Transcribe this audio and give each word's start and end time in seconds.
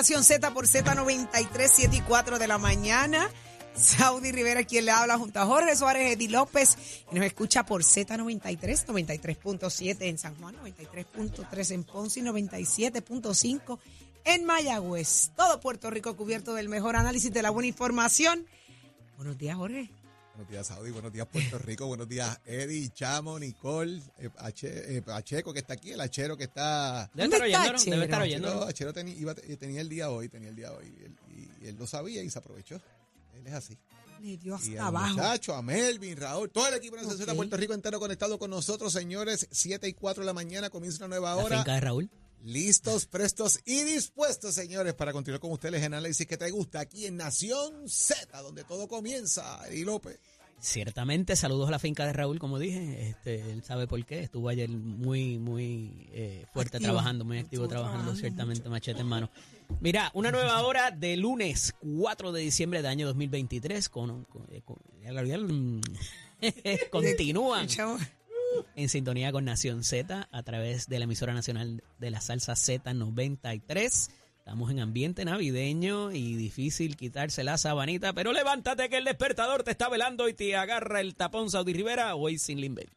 Nación 0.00 0.24
Z 0.24 0.54
por 0.54 0.66
Z93, 0.66 1.70
7 1.70 1.96
y 1.96 2.00
4 2.00 2.38
de 2.38 2.48
la 2.48 2.56
mañana. 2.56 3.28
Saudi 3.74 4.32
Rivera, 4.32 4.64
quien 4.64 4.86
le 4.86 4.92
habla 4.92 5.18
junto 5.18 5.40
a 5.40 5.44
Jorge 5.44 5.76
Suárez, 5.76 6.14
Eddie 6.14 6.30
López, 6.30 6.78
y 7.12 7.14
nos 7.14 7.26
escucha 7.26 7.66
por 7.66 7.82
Z93, 7.82 8.86
93.7 8.86 9.96
en 10.00 10.16
San 10.16 10.36
Juan, 10.36 10.56
93.3 10.56 11.72
en 11.72 11.84
Ponce 11.84 12.20
y 12.20 12.22
97.5 12.22 13.78
en 14.24 14.46
Mayagüez. 14.46 15.32
Todo 15.36 15.60
Puerto 15.60 15.90
Rico 15.90 16.16
cubierto 16.16 16.54
del 16.54 16.70
mejor 16.70 16.96
análisis 16.96 17.30
de 17.30 17.42
la 17.42 17.50
buena 17.50 17.66
información. 17.66 18.46
Buenos 19.18 19.36
días, 19.36 19.58
Jorge. 19.58 19.90
Buenos 20.40 20.52
días, 20.52 20.66
Saudi. 20.68 20.90
Buenos 20.90 21.12
días, 21.12 21.26
Puerto 21.30 21.58
Rico. 21.58 21.86
Buenos 21.86 22.08
días, 22.08 22.40
Eddie, 22.46 22.88
Chamo, 22.94 23.38
Nicole, 23.38 24.00
eh, 24.18 24.30
Ache- 24.38 24.96
eh, 24.96 25.02
Pacheco, 25.02 25.52
que 25.52 25.58
está 25.58 25.74
aquí, 25.74 25.90
el 25.92 26.00
Achero 26.00 26.34
que 26.34 26.44
está. 26.44 27.10
Debe 27.12 27.28
¿Dónde 27.28 27.36
estar 27.36 27.46
está 27.50 27.74
oyendo. 27.74 27.90
Debe 27.90 28.04
estar 28.04 28.22
oyendo. 28.22 28.48
Achero, 28.48 28.64
Achero 28.66 28.94
teni- 28.94 29.18
iba- 29.20 29.34
eh, 29.46 29.56
tenía 29.58 29.82
el 29.82 29.90
día 29.90 30.08
hoy, 30.08 30.30
tenía 30.30 30.48
el 30.48 30.56
día 30.56 30.72
hoy. 30.72 30.86
Y 30.98 31.04
él, 31.04 31.16
y- 31.36 31.64
y 31.66 31.68
él 31.68 31.76
lo 31.78 31.86
sabía 31.86 32.22
y 32.22 32.30
se 32.30 32.38
aprovechó. 32.38 32.76
Él 33.34 33.46
es 33.46 33.52
así. 33.52 33.76
Le 34.22 34.38
dio 34.38 34.54
Y 34.64 34.70
hasta 34.70 34.82
a 34.84 34.86
abajo. 34.86 35.08
muchacho, 35.14 35.54
a 35.54 35.60
Melvin, 35.60 36.16
Raúl, 36.16 36.48
todo 36.50 36.66
el 36.68 36.74
equipo 36.74 36.96
de 36.96 37.02
Nación 37.02 37.20
Ok. 37.20 37.26
Z 37.26 37.34
Puerto 37.36 37.56
Rico 37.58 37.74
entero 37.74 38.00
conectado 38.00 38.38
con 38.38 38.48
nosotros, 38.50 38.94
señores. 38.94 39.46
7 39.50 39.88
y 39.88 39.92
4 39.92 40.22
de 40.22 40.26
la 40.26 40.32
mañana 40.32 40.70
comienza 40.70 40.98
una 41.04 41.08
nueva 41.08 41.34
La 41.34 41.44
hora. 41.44 41.56
finca 41.58 41.74
de 41.74 41.80
Raúl. 41.80 42.10
Listos, 42.42 43.04
prestos 43.04 43.60
y 43.66 43.82
dispuestos, 43.82 44.54
señores, 44.54 44.94
para 44.94 45.12
continuar 45.12 45.40
con 45.40 45.52
ustedes 45.52 45.82
en 45.82 45.92
análisis 45.92 46.26
que 46.26 46.38
te 46.38 46.50
gusta 46.50 46.80
aquí 46.80 47.04
en 47.04 47.18
Nación 47.18 47.86
Z, 47.86 48.40
donde 48.40 48.64
todo 48.64 48.88
comienza. 48.88 49.60
Eddie 49.68 49.84
López. 49.84 50.18
Ciertamente, 50.60 51.36
saludos 51.36 51.68
a 51.68 51.70
la 51.72 51.78
finca 51.78 52.04
de 52.06 52.12
Raúl, 52.12 52.38
como 52.38 52.58
dije. 52.58 53.08
Este, 53.08 53.50
él 53.50 53.62
sabe 53.64 53.86
por 53.86 54.04
qué. 54.04 54.20
Estuvo 54.20 54.48
ayer 54.48 54.68
muy, 54.68 55.38
muy 55.38 56.08
eh, 56.12 56.44
fuerte 56.52 56.76
Activo. 56.76 56.92
trabajando, 56.92 57.24
muy 57.24 57.38
activo 57.38 57.64
Estuvo 57.64 57.68
trabajando, 57.80 58.12
trabajando 58.12 58.20
ciertamente, 58.20 58.68
machete 58.68 59.00
en 59.00 59.06
mano. 59.06 59.30
Mira, 59.80 60.10
una 60.14 60.30
nueva 60.30 60.60
hora 60.62 60.90
de 60.90 61.16
lunes 61.16 61.74
4 61.80 62.32
de 62.32 62.42
diciembre 62.42 62.82
de 62.82 62.88
año 62.88 63.06
2023 63.06 63.88
con, 63.88 64.24
con- 64.24 64.46
eh, 64.50 64.62
con- 64.64 64.76
continúan 66.90 67.66
Chavo, 67.66 67.96
en 68.76 68.88
sintonía 68.88 69.30
con 69.32 69.44
Nación 69.44 69.84
Z 69.84 70.28
a 70.30 70.42
través 70.42 70.88
de 70.88 70.98
la 70.98 71.04
emisora 71.04 71.32
nacional 71.34 71.82
de 71.98 72.10
la 72.10 72.20
salsa 72.20 72.52
Z93. 72.54 74.10
Estamos 74.50 74.72
en 74.72 74.80
ambiente 74.80 75.24
navideño 75.24 76.10
y 76.10 76.34
difícil 76.34 76.96
quitarse 76.96 77.44
la 77.44 77.56
sabanita, 77.56 78.12
pero 78.12 78.32
levántate 78.32 78.88
que 78.88 78.96
el 78.96 79.04
despertador 79.04 79.62
te 79.62 79.70
está 79.70 79.88
velando 79.88 80.28
y 80.28 80.34
te 80.34 80.56
agarra 80.56 81.00
el 81.00 81.14
tapón 81.14 81.52
Saudi 81.52 81.72
Rivera 81.72 82.16
hoy 82.16 82.36
sin 82.36 82.60
Limber. 82.60 82.88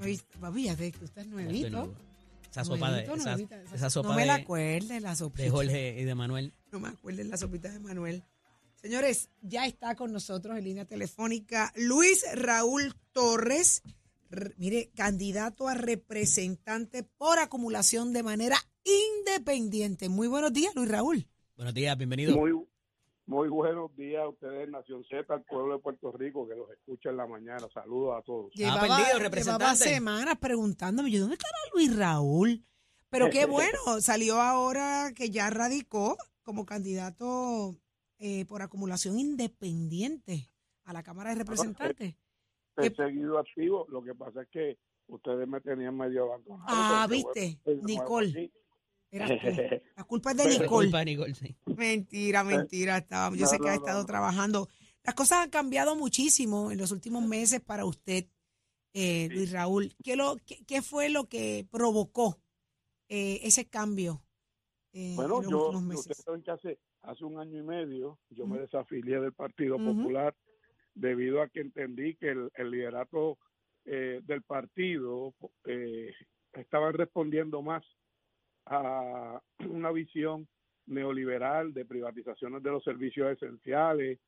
Oye, 0.00 0.20
papi, 0.40 0.62
ya 0.66 0.76
te- 0.76 0.92
tú 0.92 1.04
estás 1.04 1.26
nuevito. 1.26 1.92
Esa 2.48 2.64
sopa 2.64 2.92
de, 2.92 3.02
esa, 3.02 3.16
nuevita, 3.16 3.62
esa 3.74 3.90
sopa 3.90 4.10
no 4.10 4.14
me 4.14 4.26
la 4.26 4.36
de, 4.36 4.42
acuerde 4.42 5.00
la 5.00 5.16
sopita. 5.16 5.42
de 5.42 5.50
Jorge 5.50 6.00
y 6.00 6.04
de 6.04 6.14
Manuel. 6.14 6.52
No 6.70 6.78
me 6.78 6.86
acuerdo 6.90 7.24
la 7.24 7.36
sopita 7.36 7.68
de 7.72 7.80
Manuel. 7.80 8.22
Señores, 8.80 9.28
ya 9.40 9.66
está 9.66 9.96
con 9.96 10.12
nosotros 10.12 10.56
en 10.56 10.62
línea 10.62 10.84
telefónica 10.84 11.72
Luis 11.74 12.24
Raúl 12.32 12.94
Torres, 13.10 13.82
mire, 14.56 14.92
candidato 14.94 15.66
a 15.66 15.74
representante 15.74 17.02
por 17.02 17.40
acumulación 17.40 18.12
de 18.12 18.22
manera 18.22 18.56
independiente. 18.84 20.08
Muy 20.08 20.28
buenos 20.28 20.52
días, 20.52 20.74
Luis 20.74 20.88
Raúl. 20.90 21.26
Buenos 21.56 21.74
días, 21.74 21.96
bienvenido. 21.96 22.36
Muy, 22.36 22.52
muy 23.26 23.48
buenos 23.48 23.94
días 23.96 24.22
a 24.22 24.28
ustedes, 24.28 24.68
Nación 24.68 25.04
Z, 25.04 25.32
al 25.32 25.42
pueblo 25.44 25.74
de 25.76 25.82
Puerto 25.82 26.12
Rico 26.12 26.46
que 26.48 26.54
los 26.54 26.70
escucha 26.70 27.10
en 27.10 27.16
la 27.16 27.26
mañana. 27.26 27.66
Saludos 27.72 28.16
a 28.18 28.22
todos. 28.22 28.46
Ah, 28.64 28.78
perdido, 28.80 28.96
llevaba 28.98 29.18
representante. 29.18 29.76
semanas 29.84 30.38
preguntándome, 30.38 31.10
yo, 31.10 31.20
¿dónde 31.20 31.34
estará 31.34 31.56
Luis 31.74 31.96
Raúl? 31.96 32.64
Pero 33.10 33.30
qué 33.30 33.44
bueno, 33.46 34.00
salió 34.00 34.40
ahora 34.40 35.12
que 35.14 35.30
ya 35.30 35.50
radicó 35.50 36.16
como 36.42 36.66
candidato 36.66 37.76
eh, 38.18 38.44
por 38.46 38.62
acumulación 38.62 39.18
independiente 39.18 40.50
a 40.84 40.92
la 40.92 41.02
Cámara 41.02 41.30
de 41.30 41.36
Representantes. 41.36 42.14
He 42.76 42.90
¿Qué- 42.90 42.96
seguido 42.96 43.38
activo, 43.38 43.86
lo 43.90 44.02
que 44.02 44.14
pasa 44.14 44.42
es 44.42 44.48
que 44.48 44.78
ustedes 45.06 45.46
me 45.46 45.60
tenían 45.60 45.96
medio 45.96 46.24
abandonado. 46.24 46.64
Ah, 46.66 47.06
¿viste? 47.08 47.58
bueno, 47.64 47.82
Nicole. 47.84 48.50
Aquí. 49.20 49.32
Eras 49.32 49.40
tú. 49.40 49.46
La 49.96 50.04
culpa 50.04 50.30
es 50.32 50.36
de 50.38 50.44
Nicole. 50.48 50.68
culpa 50.68 50.98
de 51.00 51.04
Nicole, 51.04 51.34
sí. 51.34 51.56
Mentira, 51.66 52.44
mentira. 52.44 52.98
Estaba, 52.98 53.34
yo 53.36 53.42
No, 53.42 53.46
sé 53.46 53.58
que 53.58 53.68
ha 53.68 53.74
estado 53.74 54.00
no. 54.00 54.06
trabajando. 54.06 54.68
Las 55.04 55.14
cosas 55.14 55.38
han 55.44 55.50
cambiado 55.50 55.96
muchísimo 55.96 56.70
en 56.70 56.78
los 56.78 56.92
últimos 56.92 57.26
meses 57.26 57.60
para 57.60 57.84
usted, 57.84 58.26
eh, 58.94 59.28
Sí. 59.28 59.34
Luis 59.34 59.52
Raúl. 59.52 59.94
¿Qué, 60.02 60.16
lo, 60.16 60.36
qué, 60.46 60.64
qué 60.66 60.82
fue 60.82 61.08
lo 61.08 61.28
que 61.28 61.66
provocó 61.70 62.38
eh, 63.08 63.40
ese 63.42 63.68
cambio 63.68 64.22
eh, 64.92 65.14
Bueno, 65.16 65.38
en 65.38 65.42
los 65.44 65.50
yo, 65.50 65.66
últimos 65.70 65.82
ustedes 65.96 66.06
meses? 66.08 66.24
saben 66.24 66.42
que 66.42 66.50
hace, 66.50 66.78
hace 67.02 67.24
un 67.24 67.38
año 67.38 67.58
y 67.58 67.62
medio 67.62 68.18
yo 68.30 68.46
me 68.46 68.58
desafilié 68.60 69.18
del 69.20 69.32
Partido. 69.32 69.76
Popular 69.76 70.34
debido 70.94 71.40
a 71.42 71.48
que 71.48 71.60
entendí 71.60 72.14
que 72.16 72.28
el, 72.28 72.50
el 72.54 72.70
liderato 72.70 73.38
eh, 73.86 74.20
del 74.24 74.42
partido 74.42 75.34
eh, 75.64 76.12
estaba 76.52 76.92
respondiendo 76.92 77.62
más 77.62 77.82
a 78.66 79.40
una 79.70 79.90
visión 79.90 80.48
neoliberal 80.86 81.72
de 81.72 81.84
privatizaciones 81.84 82.62
de 82.62 82.70
los 82.70 82.84
servicios 82.84 83.30
esenciales, 83.32 84.18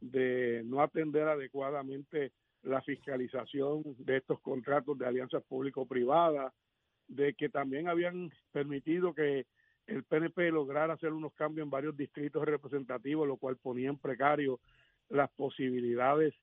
de 0.00 0.62
no 0.64 0.82
atender 0.82 1.28
adecuadamente 1.28 2.32
la 2.62 2.82
fiscalización 2.82 3.82
de 3.98 4.18
estos 4.18 4.40
contratos 4.40 4.98
de 4.98 5.06
alianzas 5.06 5.42
público-privadas, 5.44 6.52
de 7.06 7.34
que 7.34 7.48
también 7.48 7.88
habían 7.88 8.30
permitido 8.52 9.14
que 9.14 9.46
el 9.86 10.04
PNP 10.04 10.52
lograra 10.52 10.94
hacer 10.94 11.12
unos 11.12 11.34
cambios 11.34 11.64
en 11.64 11.70
varios 11.70 11.96
distritos 11.96 12.44
representativos, 12.44 13.26
lo 13.26 13.36
cual 13.36 13.56
ponía 13.56 13.88
en 13.88 13.98
precario 13.98 14.60
las 15.08 15.30
posibilidades 15.30 16.34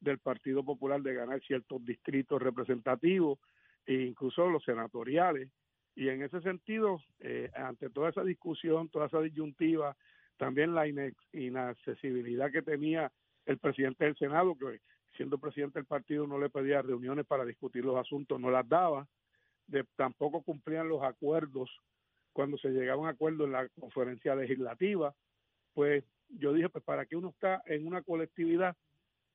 del 0.00 0.18
Partido 0.18 0.64
Popular 0.64 1.02
de 1.02 1.14
ganar 1.14 1.40
ciertos 1.42 1.84
distritos 1.84 2.40
representativos 2.40 3.38
e 3.86 3.94
incluso 3.94 4.48
los 4.48 4.64
senatoriales. 4.64 5.48
Y 5.94 6.08
en 6.08 6.22
ese 6.22 6.40
sentido, 6.40 7.00
eh, 7.20 7.50
ante 7.54 7.90
toda 7.90 8.10
esa 8.10 8.24
discusión, 8.24 8.88
toda 8.88 9.06
esa 9.06 9.20
disyuntiva, 9.20 9.96
también 10.36 10.74
la 10.74 10.86
inaccesibilidad 11.32 12.50
que 12.50 12.62
tenía 12.62 13.12
el 13.46 13.58
presidente 13.58 14.04
del 14.04 14.16
Senado, 14.16 14.56
que 14.56 14.80
siendo 15.16 15.38
presidente 15.38 15.78
del 15.78 15.86
partido 15.86 16.26
no 16.26 16.38
le 16.38 16.48
pedía 16.48 16.82
reuniones 16.82 17.26
para 17.26 17.44
discutir 17.44 17.84
los 17.84 17.96
asuntos, 17.96 18.40
no 18.40 18.50
las 18.50 18.68
daba, 18.68 19.06
de, 19.66 19.84
tampoco 19.96 20.42
cumplían 20.42 20.88
los 20.88 21.02
acuerdos 21.02 21.70
cuando 22.32 22.56
se 22.58 22.70
llegaba 22.70 23.00
a 23.00 23.02
un 23.02 23.08
acuerdo 23.08 23.44
en 23.44 23.52
la 23.52 23.68
conferencia 23.78 24.34
legislativa, 24.34 25.14
pues 25.74 26.04
yo 26.28 26.52
dije, 26.52 26.68
pues 26.70 26.82
para 26.82 27.04
que 27.06 27.16
uno 27.16 27.28
está 27.28 27.62
en 27.66 27.86
una 27.86 28.02
colectividad 28.02 28.74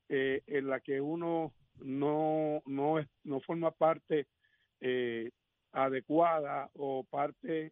eh, 0.10 0.42
en 0.48 0.68
la 0.68 0.80
que 0.80 1.00
uno 1.00 1.54
no, 1.80 2.62
no, 2.66 3.00
es, 3.00 3.08
no 3.24 3.40
forma 3.42 3.72
parte 3.72 4.26
eh, 4.82 5.30
adecuada 5.72 6.70
o 6.74 7.04
parte 7.04 7.72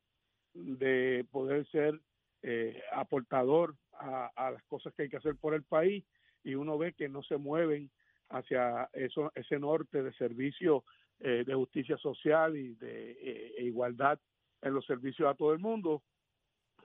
de 0.53 1.25
poder 1.31 1.65
ser 1.67 1.99
eh, 2.41 2.81
aportador 2.93 3.75
a, 3.93 4.31
a 4.35 4.51
las 4.51 4.63
cosas 4.65 4.93
que 4.93 5.03
hay 5.03 5.09
que 5.09 5.17
hacer 5.17 5.35
por 5.35 5.53
el 5.53 5.63
país 5.63 6.05
y 6.43 6.55
uno 6.55 6.77
ve 6.77 6.93
que 6.93 7.09
no 7.09 7.23
se 7.23 7.37
mueven 7.37 7.89
hacia 8.29 8.89
eso, 8.93 9.31
ese 9.35 9.59
norte 9.59 10.03
de 10.03 10.13
servicio 10.13 10.83
eh, 11.19 11.43
de 11.45 11.53
justicia 11.53 11.97
social 11.97 12.57
y 12.57 12.75
de 12.75 13.11
eh, 13.11 13.53
e 13.57 13.63
igualdad 13.63 14.19
en 14.61 14.73
los 14.73 14.85
servicios 14.85 15.29
a 15.29 15.35
todo 15.35 15.53
el 15.53 15.59
mundo, 15.59 16.03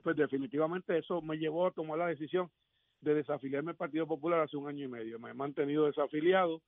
pues 0.03 0.15
definitivamente 0.15 0.97
eso 0.97 1.21
me 1.21 1.37
llevó 1.37 1.67
a 1.67 1.71
tomar 1.71 1.97
la 1.97 2.07
decisión 2.07 2.49
de 3.01 3.15
desafiliarme 3.15 3.71
al 3.71 3.77
Partido 3.77 4.07
Popular 4.07 4.39
hace 4.39 4.55
un 4.55 4.67
año 4.67 4.85
y 4.85 4.87
medio. 4.87 5.19
Me 5.19 5.31
he 5.31 5.33
mantenido 5.33 5.85
desafiliado. 5.85 6.61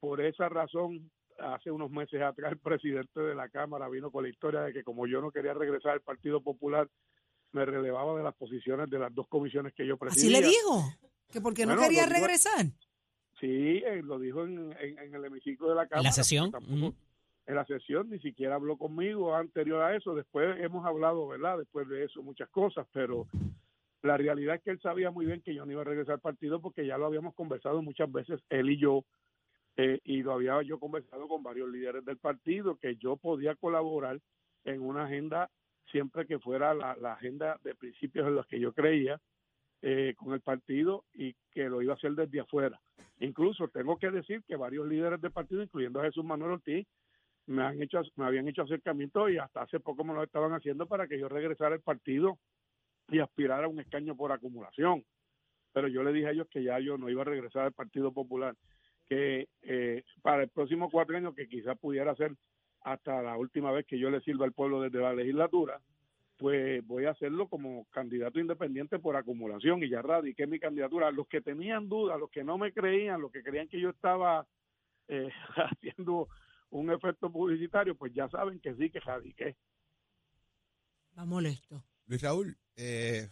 Por 0.00 0.20
esa 0.20 0.48
razón, 0.48 1.10
hace 1.38 1.70
unos 1.70 1.90
meses 1.90 2.20
atrás, 2.22 2.52
el 2.52 2.58
presidente 2.58 3.20
de 3.20 3.34
la 3.34 3.48
Cámara 3.48 3.88
vino 3.88 4.10
con 4.10 4.22
la 4.24 4.28
historia 4.30 4.60
de 4.62 4.72
que 4.72 4.82
como 4.84 5.06
yo 5.06 5.20
no 5.20 5.30
quería 5.30 5.54
regresar 5.54 5.92
al 5.92 6.00
Partido 6.00 6.40
Popular, 6.40 6.88
me 7.52 7.64
relevaba 7.64 8.16
de 8.16 8.24
las 8.24 8.34
posiciones 8.34 8.88
de 8.90 8.98
las 8.98 9.14
dos 9.14 9.28
comisiones 9.28 9.72
que 9.74 9.86
yo 9.86 9.94
Así 9.94 10.00
presidía. 10.00 10.40
le 10.40 10.46
dijo, 10.48 10.82
que 11.30 11.40
porque 11.40 11.66
no 11.66 11.76
quería 11.78 12.06
regresar. 12.06 12.66
Sí, 13.40 13.82
eh, 13.84 14.00
lo 14.02 14.18
dijo 14.18 14.44
en, 14.44 14.72
en- 14.80 14.98
en 14.98 15.14
el 15.14 15.24
hemiciclo 15.24 15.68
de 15.68 15.74
la 15.74 15.86
Cámara. 15.86 16.00
En 16.00 16.04
la 16.06 16.12
sesión. 16.12 16.50
Tampoco- 16.50 16.94
en 17.46 17.54
la 17.56 17.66
sesión, 17.66 18.08
ni 18.08 18.18
siquiera 18.20 18.54
habló 18.54 18.78
conmigo 18.78 19.34
anterior 19.34 19.82
a 19.82 19.94
eso. 19.94 20.14
Después 20.14 20.58
hemos 20.60 20.86
hablado, 20.86 21.28
¿verdad? 21.28 21.58
Después 21.58 21.86
de 21.88 22.04
eso, 22.04 22.22
muchas 22.22 22.48
cosas, 22.48 22.86
pero 22.92 23.26
la 24.02 24.16
realidad 24.16 24.54
es 24.56 24.62
que 24.62 24.70
él 24.70 24.80
sabía 24.80 25.10
muy 25.10 25.26
bien 25.26 25.42
que 25.42 25.54
yo 25.54 25.66
no 25.66 25.72
iba 25.72 25.82
a 25.82 25.84
regresar 25.84 26.14
al 26.14 26.20
partido 26.20 26.60
porque 26.62 26.86
ya 26.86 26.96
lo 26.96 27.06
habíamos 27.06 27.34
conversado 27.34 27.82
muchas 27.82 28.10
veces, 28.10 28.40
él 28.48 28.70
y 28.70 28.78
yo, 28.78 29.04
eh, 29.76 29.98
y 30.04 30.22
lo 30.22 30.34
había 30.34 30.60
yo 30.62 30.78
conversado 30.78 31.28
con 31.28 31.42
varios 31.42 31.68
líderes 31.68 32.04
del 32.04 32.18
partido, 32.18 32.76
que 32.76 32.96
yo 32.96 33.16
podía 33.16 33.54
colaborar 33.56 34.20
en 34.64 34.80
una 34.80 35.04
agenda 35.04 35.50
siempre 35.90 36.26
que 36.26 36.38
fuera 36.38 36.74
la, 36.74 36.96
la 36.96 37.14
agenda 37.14 37.58
de 37.62 37.74
principios 37.74 38.26
en 38.26 38.34
los 38.34 38.46
que 38.46 38.60
yo 38.60 38.72
creía 38.72 39.20
eh, 39.82 40.14
con 40.16 40.32
el 40.32 40.40
partido 40.40 41.04
y 41.12 41.34
que 41.52 41.68
lo 41.68 41.82
iba 41.82 41.92
a 41.92 41.96
hacer 41.96 42.12
desde 42.12 42.40
afuera. 42.40 42.80
Incluso 43.20 43.68
tengo 43.68 43.98
que 43.98 44.10
decir 44.10 44.42
que 44.44 44.56
varios 44.56 44.88
líderes 44.88 45.20
del 45.20 45.30
partido, 45.30 45.62
incluyendo 45.62 46.00
a 46.00 46.04
Jesús 46.04 46.24
Manuel 46.24 46.52
Ortiz, 46.52 46.86
me 47.46 47.62
han 47.62 47.82
hecho 47.82 48.00
me 48.16 48.24
habían 48.24 48.48
hecho 48.48 48.62
acercamientos 48.62 49.30
y 49.30 49.36
hasta 49.36 49.60
hace 49.60 49.80
poco 49.80 50.02
me 50.02 50.14
lo 50.14 50.22
estaban 50.22 50.52
haciendo 50.52 50.86
para 50.86 51.06
que 51.06 51.18
yo 51.18 51.28
regresara 51.28 51.74
al 51.74 51.82
partido 51.82 52.38
y 53.08 53.18
aspirar 53.18 53.64
a 53.64 53.68
un 53.68 53.78
escaño 53.78 54.16
por 54.16 54.32
acumulación. 54.32 55.04
Pero 55.74 55.88
yo 55.88 56.02
le 56.02 56.12
dije 56.12 56.28
a 56.28 56.30
ellos 56.30 56.48
que 56.48 56.62
ya 56.62 56.78
yo 56.78 56.96
no 56.96 57.10
iba 57.10 57.20
a 57.20 57.26
regresar 57.26 57.64
al 57.64 57.72
Partido 57.72 58.12
Popular, 58.12 58.56
que 59.08 59.48
eh, 59.62 60.02
para 60.22 60.42
el 60.42 60.48
próximo 60.48 60.90
cuatro 60.90 61.16
años, 61.16 61.34
que 61.34 61.48
quizás 61.48 61.78
pudiera 61.78 62.14
ser 62.14 62.34
hasta 62.82 63.22
la 63.22 63.36
última 63.36 63.72
vez 63.72 63.86
que 63.86 63.98
yo 63.98 64.10
le 64.10 64.20
sirva 64.20 64.44
al 64.44 64.52
pueblo 64.52 64.80
desde 64.80 65.00
la 65.00 65.14
legislatura, 65.14 65.80
pues 66.36 66.84
voy 66.86 67.04
a 67.04 67.10
hacerlo 67.10 67.48
como 67.48 67.86
candidato 67.90 68.40
independiente 68.40 68.98
por 68.98 69.16
acumulación 69.16 69.82
y 69.82 69.88
ya 69.88 70.02
radiqué 70.02 70.46
mi 70.46 70.58
candidatura. 70.58 71.10
Los 71.10 71.28
que 71.28 71.40
tenían 71.40 71.88
dudas, 71.88 72.18
los 72.18 72.30
que 72.30 72.44
no 72.44 72.58
me 72.58 72.72
creían, 72.72 73.20
los 73.20 73.30
que 73.30 73.42
creían 73.42 73.68
que 73.68 73.80
yo 73.80 73.90
estaba 73.90 74.46
eh, 75.08 75.30
haciendo 75.56 76.28
un 76.70 76.90
efecto 76.90 77.30
publicitario, 77.30 77.94
pues 77.94 78.12
ya 78.12 78.28
saben 78.28 78.60
que 78.60 78.74
sí, 78.74 78.90
que 78.90 79.00
radiqué. 79.00 79.56
Va 81.16 81.24
molesto. 81.24 81.82
Luis 82.06 82.20
Raúl, 82.20 82.56
eh, 82.76 83.28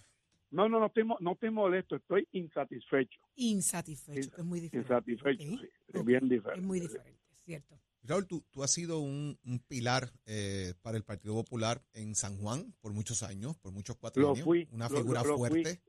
No, 0.52 0.68
no, 0.68 0.78
no 0.78 0.86
estoy, 0.86 1.04
no 1.20 1.32
estoy 1.32 1.50
molesto, 1.50 1.96
estoy 1.96 2.28
insatisfecho. 2.32 3.18
Insatisfecho, 3.36 4.30
que 4.30 4.40
es 4.40 4.46
muy 4.46 4.60
diferente. 4.60 4.92
Insatisfecho, 4.92 5.42
sí, 5.42 5.68
es 5.88 6.00
ok, 6.00 6.06
bien 6.06 6.28
diferente. 6.28 6.60
Es 6.60 6.66
muy 6.66 6.78
diferente, 6.80 7.20
cierto. 7.44 7.80
Raúl, 8.04 8.26
tú, 8.26 8.44
tú 8.50 8.62
has 8.62 8.70
sido 8.70 8.98
un, 9.00 9.38
un 9.44 9.58
pilar 9.60 10.12
eh, 10.26 10.74
para 10.82 10.96
el 10.96 11.04
Partido 11.04 11.34
Popular 11.34 11.82
en 11.94 12.14
San 12.14 12.36
Juan 12.36 12.74
por 12.80 12.92
muchos 12.92 13.22
años, 13.22 13.56
por 13.58 13.72
muchos 13.72 13.96
cuatro 13.96 14.22
Lo 14.22 14.32
años. 14.32 14.44
fui. 14.44 14.68
una 14.72 14.88
lo- 14.88 14.96
figura 14.98 15.22
lo- 15.22 15.28
lo 15.28 15.38
fui. 15.38 15.48
fuerte 15.62 15.80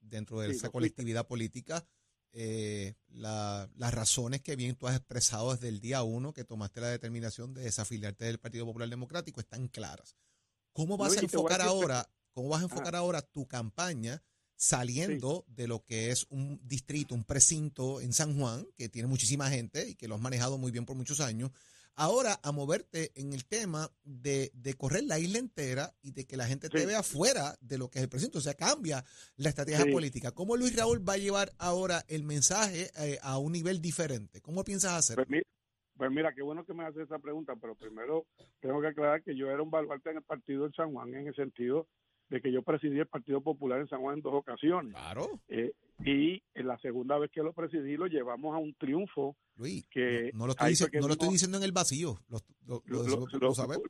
dentro 0.00 0.40
de 0.40 0.48
Sí, 0.50 0.56
esa 0.56 0.66
fui. 0.68 0.72
colectividad 0.72 1.26
política. 1.26 1.86
Eh, 2.32 2.94
la- 3.08 3.68
las 3.76 3.94
razones 3.94 4.40
que 4.42 4.56
bien 4.56 4.76
tú 4.76 4.86
has 4.86 4.96
expresado 4.96 5.52
desde 5.52 5.68
el 5.68 5.80
día 5.80 6.02
uno 6.02 6.32
que 6.32 6.44
tomaste 6.44 6.80
la 6.80 6.88
determinación 6.88 7.52
de 7.54 7.62
desafiliarte 7.62 8.24
del 8.24 8.38
Partido 8.38 8.64
Popular 8.66 8.88
Democrático 8.88 9.40
están 9.40 9.68
claras. 9.68 10.16
¿Cómo 10.72 10.96
vas 10.96 11.14
No, 11.14 11.18
a 11.20 11.22
enfocar 11.22 11.58
decir- 11.60 11.70
ahora, 11.70 12.08
cómo 12.38 12.50
vas 12.50 12.60
a 12.60 12.66
enfocar 12.66 12.94
ahora 12.94 13.20
tu 13.20 13.48
campaña 13.48 14.22
saliendo 14.54 15.44
de 15.48 15.66
lo 15.66 15.84
que 15.84 16.10
es 16.12 16.24
un 16.30 16.60
distrito, 16.62 17.16
un 17.16 17.24
precinto 17.24 18.00
en 18.00 18.12
San 18.12 18.38
Juan, 18.38 18.64
que 18.76 18.88
tiene 18.88 19.08
muchísima 19.08 19.50
gente 19.50 19.88
y 19.88 19.96
que 19.96 20.06
lo 20.06 20.14
has 20.14 20.20
manejado 20.20 20.56
muy 20.56 20.70
bien 20.70 20.86
por 20.86 20.94
muchos 20.96 21.18
años, 21.20 21.50
ahora 21.96 22.38
a 22.44 22.52
moverte 22.52 23.10
en 23.16 23.32
el 23.32 23.44
tema 23.44 23.90
de, 24.04 24.52
de 24.54 24.74
correr 24.74 25.02
la 25.02 25.18
isla 25.18 25.40
entera 25.40 25.92
y 26.00 26.12
de 26.12 26.26
que 26.26 26.36
la 26.36 26.46
gente 26.46 26.68
te 26.68 26.86
vea 26.86 27.02
fuera 27.02 27.56
de 27.60 27.76
lo 27.76 27.90
que 27.90 27.98
es 27.98 28.04
el 28.04 28.08
precinto. 28.08 28.38
O 28.38 28.40
sea, 28.40 28.54
cambia 28.54 29.04
la 29.36 29.48
estrategia 29.48 29.84
Sí. 29.84 29.90
política. 29.90 30.30
¿Cómo 30.30 30.56
Luis 30.56 30.76
Raúl 30.76 31.06
va 31.08 31.14
a 31.14 31.18
llevar 31.18 31.50
ahora 31.58 32.04
el 32.06 32.22
mensaje 32.22 32.92
eh, 33.00 33.18
a 33.20 33.38
un 33.38 33.50
nivel 33.50 33.80
diferente? 33.80 34.40
¿Cómo 34.40 34.62
piensas 34.62 34.92
hacerlo? 34.92 35.24
Pues 35.24 35.28
mira, 35.30 35.44
pues 35.96 36.10
mira, 36.12 36.32
qué 36.36 36.42
bueno 36.42 36.64
que 36.64 36.72
me 36.72 36.84
haces 36.84 37.02
esa 37.02 37.18
pregunta, 37.18 37.54
pero 37.60 37.74
primero 37.74 38.26
tengo 38.60 38.80
que 38.80 38.86
aclarar 38.88 39.24
que 39.24 39.36
yo 39.36 39.50
era 39.50 39.60
un 39.60 39.70
baluarte 39.72 40.10
en 40.10 40.18
el 40.18 40.22
partido 40.22 40.66
en 40.66 40.72
San 40.74 40.92
Juan, 40.92 41.12
en 41.14 41.26
el 41.26 41.34
sentido 41.34 41.88
de 42.28 42.40
que 42.40 42.52
yo 42.52 42.62
presidí 42.62 42.98
el 42.98 43.06
Partido 43.06 43.40
Popular 43.40 43.80
en 43.80 43.88
San 43.88 44.00
Juan 44.00 44.16
en 44.16 44.22
dos 44.22 44.34
ocasiones. 44.34 44.92
Claro, 44.94 45.40
Eh, 45.48 45.72
y 46.04 46.40
en 46.54 46.66
la 46.68 46.78
segunda 46.78 47.18
vez 47.18 47.30
que 47.30 47.42
lo 47.42 47.52
presidí 47.52 47.96
lo 47.96 48.06
llevamos 48.06 48.54
a 48.54 48.58
un 48.58 48.72
triunfo 48.74 49.34
Luis. 49.56 49.86
que 49.90 50.30
no, 50.32 50.40
no 50.40 50.46
lo 50.46 50.52
estoy, 50.52 51.00
no 51.00 51.08
lo 51.08 51.16
diciendo 51.30 51.56
en 51.58 51.64
el 51.64 51.72
vacío. 51.72 52.18
Lo, 52.28 52.38
lo- 52.66 52.82
lo 52.86 53.26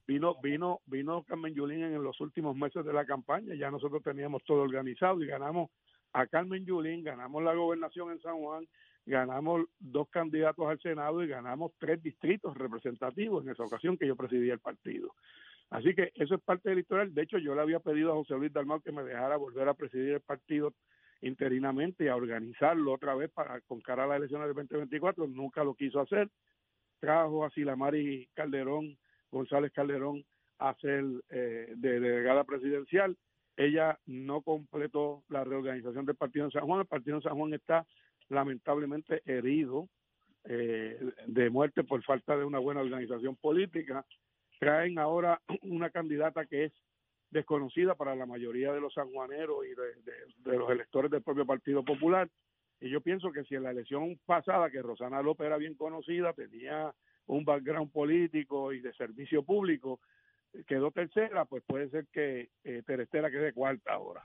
vino 0.07 0.35
vino 0.43 0.81
vino 0.87 1.23
Carmen 1.25 1.53
Yulín 1.55 1.83
en 1.83 2.03
los 2.03 2.19
últimos 2.21 2.57
meses 2.57 2.85
de 2.85 2.93
la 2.93 3.05
campaña 3.05 3.55
ya 3.55 3.71
nosotros 3.71 4.03
teníamos 4.03 4.43
todo 4.45 4.63
organizado 4.63 5.23
y 5.23 5.27
ganamos 5.27 5.71
a 6.13 6.27
Carmen 6.27 6.65
Yulín 6.65 7.03
ganamos 7.05 7.43
la 7.43 7.55
gobernación 7.55 8.13
en 8.13 8.21
San 8.23 8.37
Juan 8.39 8.67
ganamos 9.05 9.63
dos 9.79 10.09
candidatos 10.11 10.67
al 10.67 10.81
Senado 10.81 11.23
y 11.23 11.29
ganamos 11.29 11.73
tres 11.79 12.03
distritos 12.03 12.57
representativos 12.57 13.45
en 13.45 13.51
esa 13.51 13.65
ocasión 13.65 13.97
que 13.99 14.07
yo 14.07 14.17
presidía 14.17 14.53
el 14.55 14.61
partido 14.61 15.15
así 15.71 15.95
que 15.95 16.13
eso 16.15 16.35
es 16.35 16.41
parte 16.43 16.71
del 16.71 16.81
historial 16.81 17.15
de 17.15 17.23
hecho 17.23 17.39
yo 17.39 17.55
le 17.55 17.63
había 17.63 17.81
pedido 17.81 18.13
a 18.13 18.17
José 18.17 18.35
Luis 18.35 18.53
Dalmau 18.53 18.81
que 18.81 18.93
me 18.93 19.05
dejara 19.05 19.37
volver 19.37 19.69
a 19.69 19.75
presidir 19.75 20.15
el 20.15 20.21
partido 20.21 20.75
interinamente 21.21 22.05
y 22.05 22.09
a 22.09 22.17
organizarlo 22.17 22.93
otra 22.93 23.15
vez 23.15 23.31
para 23.31 23.61
con 23.63 23.81
cara 23.81 24.05
a 24.05 24.07
las 24.07 24.19
elecciones 24.19 24.47
del 24.47 24.55
2024 24.55 25.27
nunca 25.27 25.65
lo 25.65 25.75
quiso 25.75 26.01
hacer 26.01 26.29
trajo 26.99 27.45
a 27.45 27.51
Silamari 27.51 28.29
Calderón, 28.35 28.97
González 29.31 29.73
Calderón, 29.73 30.25
a 30.59 30.75
ser 30.75 31.05
eh, 31.31 31.73
de 31.77 32.01
delegada 32.01 32.45
presidencial. 32.45 33.17
Ella 33.57 33.99
no 34.07 34.43
completó 34.43 35.25
la 35.29 35.45
reorganización 35.45 36.05
del 36.07 36.17
partido 36.17 36.47
en 36.47 36.53
San 36.53 36.65
Juan. 36.67 36.81
El 36.81 36.87
partido 36.87 37.17
en 37.17 37.23
San 37.23 37.37
Juan 37.37 37.55
está 37.55 37.87
lamentablemente 38.29 39.23
herido 39.25 39.89
eh, 40.45 40.99
de 41.27 41.51
muerte 41.51 41.85
por 41.85 42.03
falta 42.03 42.37
de 42.37 42.45
una 42.45 42.59
buena 42.59 42.81
organización 42.81 43.37
política. 43.37 44.05
Traen 44.59 44.99
ahora 44.99 45.41
una 45.63 45.91
candidata 45.91 46.47
que 46.47 46.65
es 46.67 46.73
desconocida 47.31 47.95
para 47.95 48.15
la 48.17 48.27
mayoría 48.27 48.73
de 48.73 48.81
los 48.81 48.95
sanjuaneros 48.95 49.65
y 49.67 49.69
de, 49.71 49.95
de- 50.03 50.51
de 50.51 50.59
los 50.59 50.71
electores 50.71 51.11
del 51.11 51.23
propio 51.23 51.45
Partido 51.47 51.85
Popular. 51.85 52.29
Y 52.81 52.89
yo 52.91 53.01
pienso 53.01 53.33
que 53.33 53.45
si 53.45 53.55
en 53.55 53.65
la 53.65 53.71
elección 53.73 54.19
pasada, 54.25 54.71
que 54.71 54.81
Rosana 54.83 55.21
López 55.21 55.47
era 55.47 55.57
bien 55.59 55.75
conocida, 55.75 56.33
tenía 56.33 56.95
un 57.27 57.45
background 57.45 57.93
político 57.93 58.73
y 58.73 58.81
de 58.81 58.93
servicio 58.95 59.43
público, 59.43 60.01
quedó 60.67 60.91
tercera, 60.91 61.45
pues 61.45 61.63
puede 61.67 61.91
ser 61.91 62.07
que 62.13 62.49
eh, 62.65 62.83
Terestera 62.87 63.31
quede 63.31 63.53
cuarta 63.53 63.93
ahora. 63.93 64.25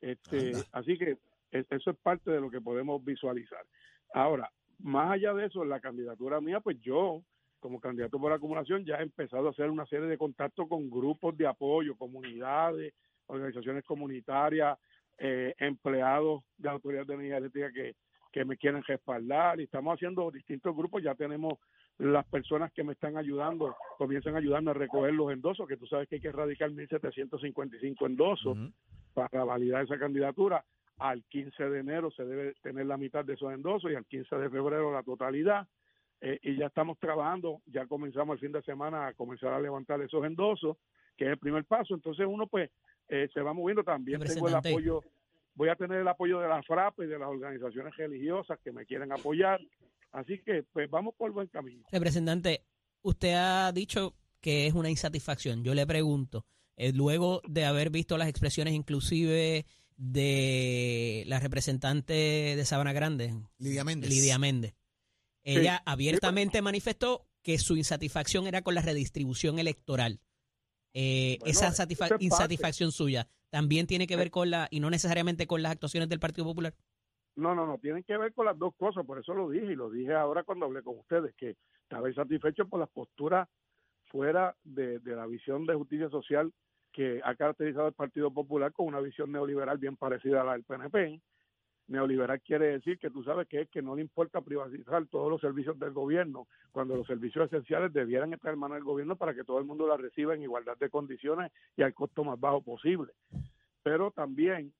Este, 0.00 0.48
Anda. 0.48 0.58
así 0.72 0.98
que 0.98 1.16
es- 1.52 1.66
eso 1.70 1.90
es 1.92 1.96
parte 1.98 2.30
de 2.30 2.40
lo 2.40 2.50
que 2.50 2.60
podemos 2.60 3.02
visualizar. 3.02 3.64
Ahora, 4.12 4.50
más 4.80 5.12
allá 5.12 5.32
de 5.32 5.46
eso, 5.46 5.62
en 5.62 5.70
la 5.70 5.80
candidatura 5.80 6.40
mía, 6.40 6.60
pues 6.60 6.78
yo, 6.82 7.22
como 7.64 7.80
candidato 7.80 8.18
por 8.18 8.30
acumulación, 8.30 8.84
ya 8.84 8.96
he 8.96 9.02
empezado 9.04 9.46
a 9.46 9.50
hacer 9.50 9.70
una 9.70 9.86
serie 9.86 10.04
de 10.04 10.18
contactos 10.18 10.68
con 10.68 10.90
grupos 10.90 11.34
de 11.34 11.46
apoyo, 11.46 11.96
comunidades, 11.96 12.92
organizaciones 13.24 13.82
comunitarias, 13.86 14.78
eh, 15.16 15.54
empleados 15.56 16.42
de 16.58 16.68
autoridades 16.68 17.08
de 17.08 17.14
energía 17.14 17.38
eléctrica 17.38 17.72
que, 17.72 17.94
que 18.30 18.44
me 18.44 18.58
quieren 18.58 18.82
respaldar 18.82 19.60
y 19.60 19.62
estamos 19.62 19.94
haciendo 19.94 20.30
distintos 20.30 20.76
grupos, 20.76 21.02
ya 21.02 21.14
tenemos 21.14 21.54
las 21.96 22.26
personas 22.26 22.70
que 22.70 22.84
me 22.84 22.92
están 22.92 23.16
ayudando, 23.16 23.74
comienzan 23.96 24.34
a 24.34 24.40
ayudarme 24.40 24.72
a 24.72 24.74
recoger 24.74 25.14
los 25.14 25.32
endosos, 25.32 25.66
que 25.66 25.78
tú 25.78 25.86
sabes 25.86 26.06
que 26.06 26.16
hay 26.16 26.20
que 26.20 26.28
erradicar 26.28 26.70
1.755 26.70 28.04
endosos 28.04 28.58
Ujú. 28.58 28.72
para 29.14 29.42
validar 29.42 29.84
esa 29.84 29.98
candidatura. 29.98 30.62
Al 30.98 31.24
15 31.24 31.70
de 31.70 31.80
enero 31.80 32.10
se 32.10 32.26
debe 32.26 32.52
tener 32.62 32.84
la 32.84 32.98
mitad 32.98 33.24
de 33.24 33.32
esos 33.32 33.54
endosos 33.54 33.90
y 33.90 33.94
al 33.94 34.04
15 34.04 34.36
de 34.36 34.50
febrero 34.50 34.92
la 34.92 35.02
totalidad. 35.02 35.66
Eh, 36.26 36.38
y 36.42 36.56
ya 36.56 36.68
estamos 36.68 36.98
trabajando, 36.98 37.60
ya 37.66 37.86
comenzamos 37.86 38.36
el 38.36 38.40
fin 38.40 38.52
de 38.52 38.62
semana 38.62 39.08
a 39.08 39.12
comenzar 39.12 39.52
a 39.52 39.60
levantar 39.60 40.00
esos 40.00 40.24
endosos, 40.24 40.78
que 41.18 41.26
es 41.26 41.32
el 41.32 41.38
primer 41.38 41.66
paso. 41.66 41.94
Entonces 41.94 42.26
uno 42.26 42.46
pues 42.46 42.70
eh, 43.10 43.28
se 43.34 43.42
va 43.42 43.52
moviendo 43.52 43.84
también. 43.84 44.18
Tengo 44.20 44.48
el 44.48 44.54
apoyo, 44.54 45.02
voy 45.54 45.68
a 45.68 45.76
tener 45.76 46.00
el 46.00 46.08
apoyo 46.08 46.40
de 46.40 46.48
la 46.48 46.62
FRAP 46.62 47.00
y 47.00 47.06
de 47.08 47.18
las 47.18 47.28
organizaciones 47.28 47.94
religiosas 47.98 48.58
que 48.64 48.72
me 48.72 48.86
quieren 48.86 49.12
apoyar. 49.12 49.60
Así 50.12 50.38
que 50.38 50.62
pues 50.72 50.88
vamos 50.88 51.14
por 51.14 51.30
buen 51.30 51.48
camino. 51.48 51.84
Representante, 51.92 52.62
usted 53.02 53.34
ha 53.34 53.70
dicho 53.72 54.14
que 54.40 54.66
es 54.66 54.72
una 54.72 54.88
insatisfacción. 54.88 55.62
Yo 55.62 55.74
le 55.74 55.86
pregunto, 55.86 56.46
eh, 56.78 56.94
luego 56.94 57.42
de 57.46 57.66
haber 57.66 57.90
visto 57.90 58.16
las 58.16 58.28
expresiones 58.28 58.72
inclusive 58.72 59.66
de 59.98 61.24
la 61.26 61.38
representante 61.38 62.14
de 62.56 62.64
Sabana 62.64 62.94
Grande, 62.94 63.34
Lidia 63.58 63.84
Méndez. 63.84 64.08
Lidia 64.08 64.38
Méndez, 64.38 64.74
Sí. 65.44 65.58
ella 65.58 65.82
abiertamente 65.84 66.62
manifestó 66.62 67.26
que 67.42 67.58
su 67.58 67.76
insatisfacción 67.76 68.46
era 68.46 68.62
con 68.62 68.74
la 68.74 68.80
redistribución 68.82 69.58
electoral. 69.58 70.20
Eh, 70.94 71.36
Bueno, 71.40 71.50
esa 71.50 71.70
satisfa- 71.72 72.06
es 72.14 72.22
insatisfacción 72.22 72.92
suya 72.92 73.28
también 73.50 73.86
tiene 73.86 74.06
que 74.08 74.16
ver 74.16 74.30
con 74.32 74.50
la, 74.50 74.66
y 74.70 74.80
no 74.80 74.90
necesariamente 74.90 75.46
con 75.46 75.62
las 75.62 75.70
actuaciones 75.72 76.08
del 76.08 76.18
Partido 76.18 76.44
Popular. 76.44 76.74
No, 77.36 77.54
no, 77.54 77.66
no, 77.66 77.78
tienen 77.78 78.02
que 78.02 78.16
ver 78.16 78.32
con 78.32 78.46
las 78.46 78.58
dos 78.58 78.74
cosas, 78.76 79.04
por 79.06 79.18
eso 79.20 79.32
lo 79.34 79.48
dije 79.50 79.66
y 79.66 79.76
lo 79.76 79.90
dije 79.90 80.12
ahora 80.14 80.42
cuando 80.44 80.66
hablé 80.66 80.82
con 80.82 80.98
ustedes, 80.98 81.34
que 81.36 81.56
estaba 81.82 82.08
insatisfecho 82.08 82.66
por 82.68 82.80
las 82.80 82.88
posturas 82.88 83.48
fuera 84.06 84.56
de, 84.64 84.98
de 85.00 85.14
la 85.16 85.26
visión 85.26 85.66
de 85.66 85.74
justicia 85.74 86.08
social 86.10 86.52
que 86.92 87.20
ha 87.24 87.34
caracterizado 87.34 87.88
el 87.88 87.92
Partido 87.94 88.32
Popular 88.32 88.72
con 88.72 88.86
una 88.86 89.00
visión 89.00 89.30
neoliberal 89.32 89.78
bien 89.78 89.96
parecida 89.96 90.40
a 90.40 90.44
la 90.44 90.52
del 90.52 90.64
PNP. 90.64 91.20
Neoliberal 91.86 92.40
quiere 92.40 92.66
decir 92.66 92.98
que 92.98 93.10
tú 93.10 93.22
sabes 93.22 93.46
que 93.46 93.62
es 93.62 93.68
que 93.68 93.82
no 93.82 93.94
le 93.94 94.02
importa 94.02 94.40
privatizar 94.40 95.06
todos 95.06 95.30
los 95.30 95.40
servicios 95.40 95.78
del 95.78 95.92
gobierno, 95.92 96.46
cuando 96.72 96.96
los 96.96 97.06
servicios 97.06 97.46
esenciales 97.46 97.92
debieran 97.92 98.32
estar 98.32 98.54
en 98.54 98.60
manos 98.60 98.76
del 98.76 98.84
gobierno 98.84 99.16
para 99.16 99.34
que 99.34 99.44
todo 99.44 99.58
el 99.58 99.64
mundo 99.64 99.86
la 99.86 99.96
reciba 99.96 100.34
en 100.34 100.42
igualdad 100.42 100.78
de 100.78 100.88
condiciones 100.88 101.52
y 101.76 101.82
al 101.82 101.92
costo 101.92 102.24
más 102.24 102.40
bajo 102.40 102.62
posible. 102.62 103.12
Pero 103.82 104.10
también 104.12 104.72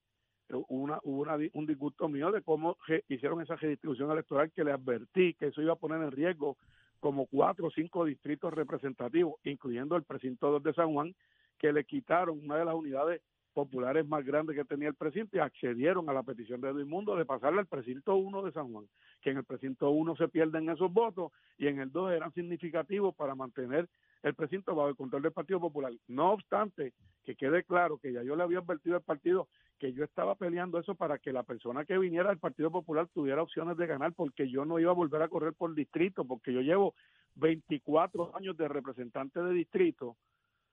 hubo 0.49 0.65
una, 0.69 0.99
hubo 1.03 1.23
una 1.23 1.37
un 1.53 1.67
disgusto 1.67 2.09
mío 2.09 2.33
de 2.33 2.43
cómo 2.43 2.77
hicieron 3.09 3.43
esa 3.43 3.57
redistribución 3.57 4.11
electoral 4.11 4.51
que 4.51 4.65
le 4.65 4.73
advertí 4.73 5.35
que 5.35 5.49
eso 5.49 5.61
iba 5.61 5.75
a 5.75 5.77
poner 5.77 6.03
en 6.03 6.11
riesgo 6.11 6.57
como 7.01 7.27
cuatro 7.27 7.67
o 7.67 7.71
cinco 7.71 8.07
distritos 8.07 8.53
representativos, 8.53 9.35
incluyendo 9.45 9.95
el 9.97 10.05
precinto 10.05 10.51
2 10.51 10.63
de 10.63 10.73
San 10.73 10.93
Juan, 10.95 11.15
que 11.59 11.71
le 11.71 11.85
quitaron 11.85 12.41
una 12.43 12.57
de 12.57 12.65
las 12.65 12.75
unidades 12.75 13.21
populares 13.55 14.07
más 14.07 14.25
grandes 14.25 14.57
que 14.57 14.65
tenía 14.65 14.89
el 14.89 14.95
precinto 14.95 15.37
y 15.37 15.41
accedieron 15.41 16.11
a 16.11 16.13
la 16.13 16.23
petición 16.23 16.61
de 16.61 16.69
Edwin 16.69 16.89
Mundo 16.89 17.17
de 17.17 17.25
pasarle 17.25 17.61
al 17.61 17.67
precinto 17.67 18.17
1 18.17 18.43
de 18.43 18.53
San 18.53 18.71
Juan, 18.71 18.87
que 19.23 19.31
en 19.31 19.39
el 19.39 19.45
precinto 19.45 19.91
1 19.91 20.17
se 20.17 20.29
pierden 20.29 20.69
esos 20.69 20.93
votos 20.93 21.33
y 21.57 21.69
en 21.69 21.79
el 21.81 21.91
2 21.91 22.13
eran 22.13 22.33
significativos 22.35 23.15
para 23.15 23.35
mantener 23.35 23.89
el 24.23 24.35
precinto 24.35 24.75
bajo 24.75 24.89
el 24.89 24.97
control 24.97 25.23
del 25.23 25.33
Partido 25.33 25.61
Popular. 25.61 25.93
No 26.09 26.33
obstante, 26.33 26.93
que 27.25 27.37
quede 27.37 27.63
claro 27.65 27.99
que 27.99 28.13
ya 28.13 28.23
yo 28.23 28.37
le 28.37 28.43
había 28.43 28.59
advertido 28.59 28.97
al 28.97 29.03
partido 29.03 29.49
que 29.79 29.93
yo 29.93 30.05
estaba 30.05 30.35
peleando 30.35 30.79
eso 30.79 30.95
para 30.95 31.19
que 31.19 31.33
la 31.33 31.43
persona 31.43 31.85
que 31.85 31.99
viniera 31.99 32.31
del 32.31 32.39
Partido 32.39 32.71
Popular 32.71 33.09
tuviera 33.13 33.43
opciones 33.43 33.77
de 33.77 33.87
ganar, 33.87 34.13
porque 34.15 34.49
yo 34.49 34.65
no 34.65 34.79
iba 34.79 34.91
a 34.91 34.95
volver 34.95 35.23
a 35.23 35.29
correr 35.29 35.53
por 35.53 35.75
distrito, 35.75 36.25
porque 36.25 36.53
yo 36.53 36.61
llevo 36.61 36.95
24 37.35 38.37
años 38.37 38.57
de 38.57 38.69
representante 38.69 39.41
de 39.41 39.53
distrito 39.53 40.17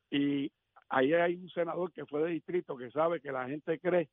y 0.09 0.51
ahí 0.91 1.13
hay 1.13 1.35
un 1.35 1.49
senador 1.49 1.91
que 1.91 2.05
fue 2.05 2.21
de 2.21 2.31
distrito 2.31 2.77
que 2.77 2.91
sabe 2.91 3.21
que 3.21 3.31
la 3.31 3.47
gente 3.47 3.79
cree 3.79 4.09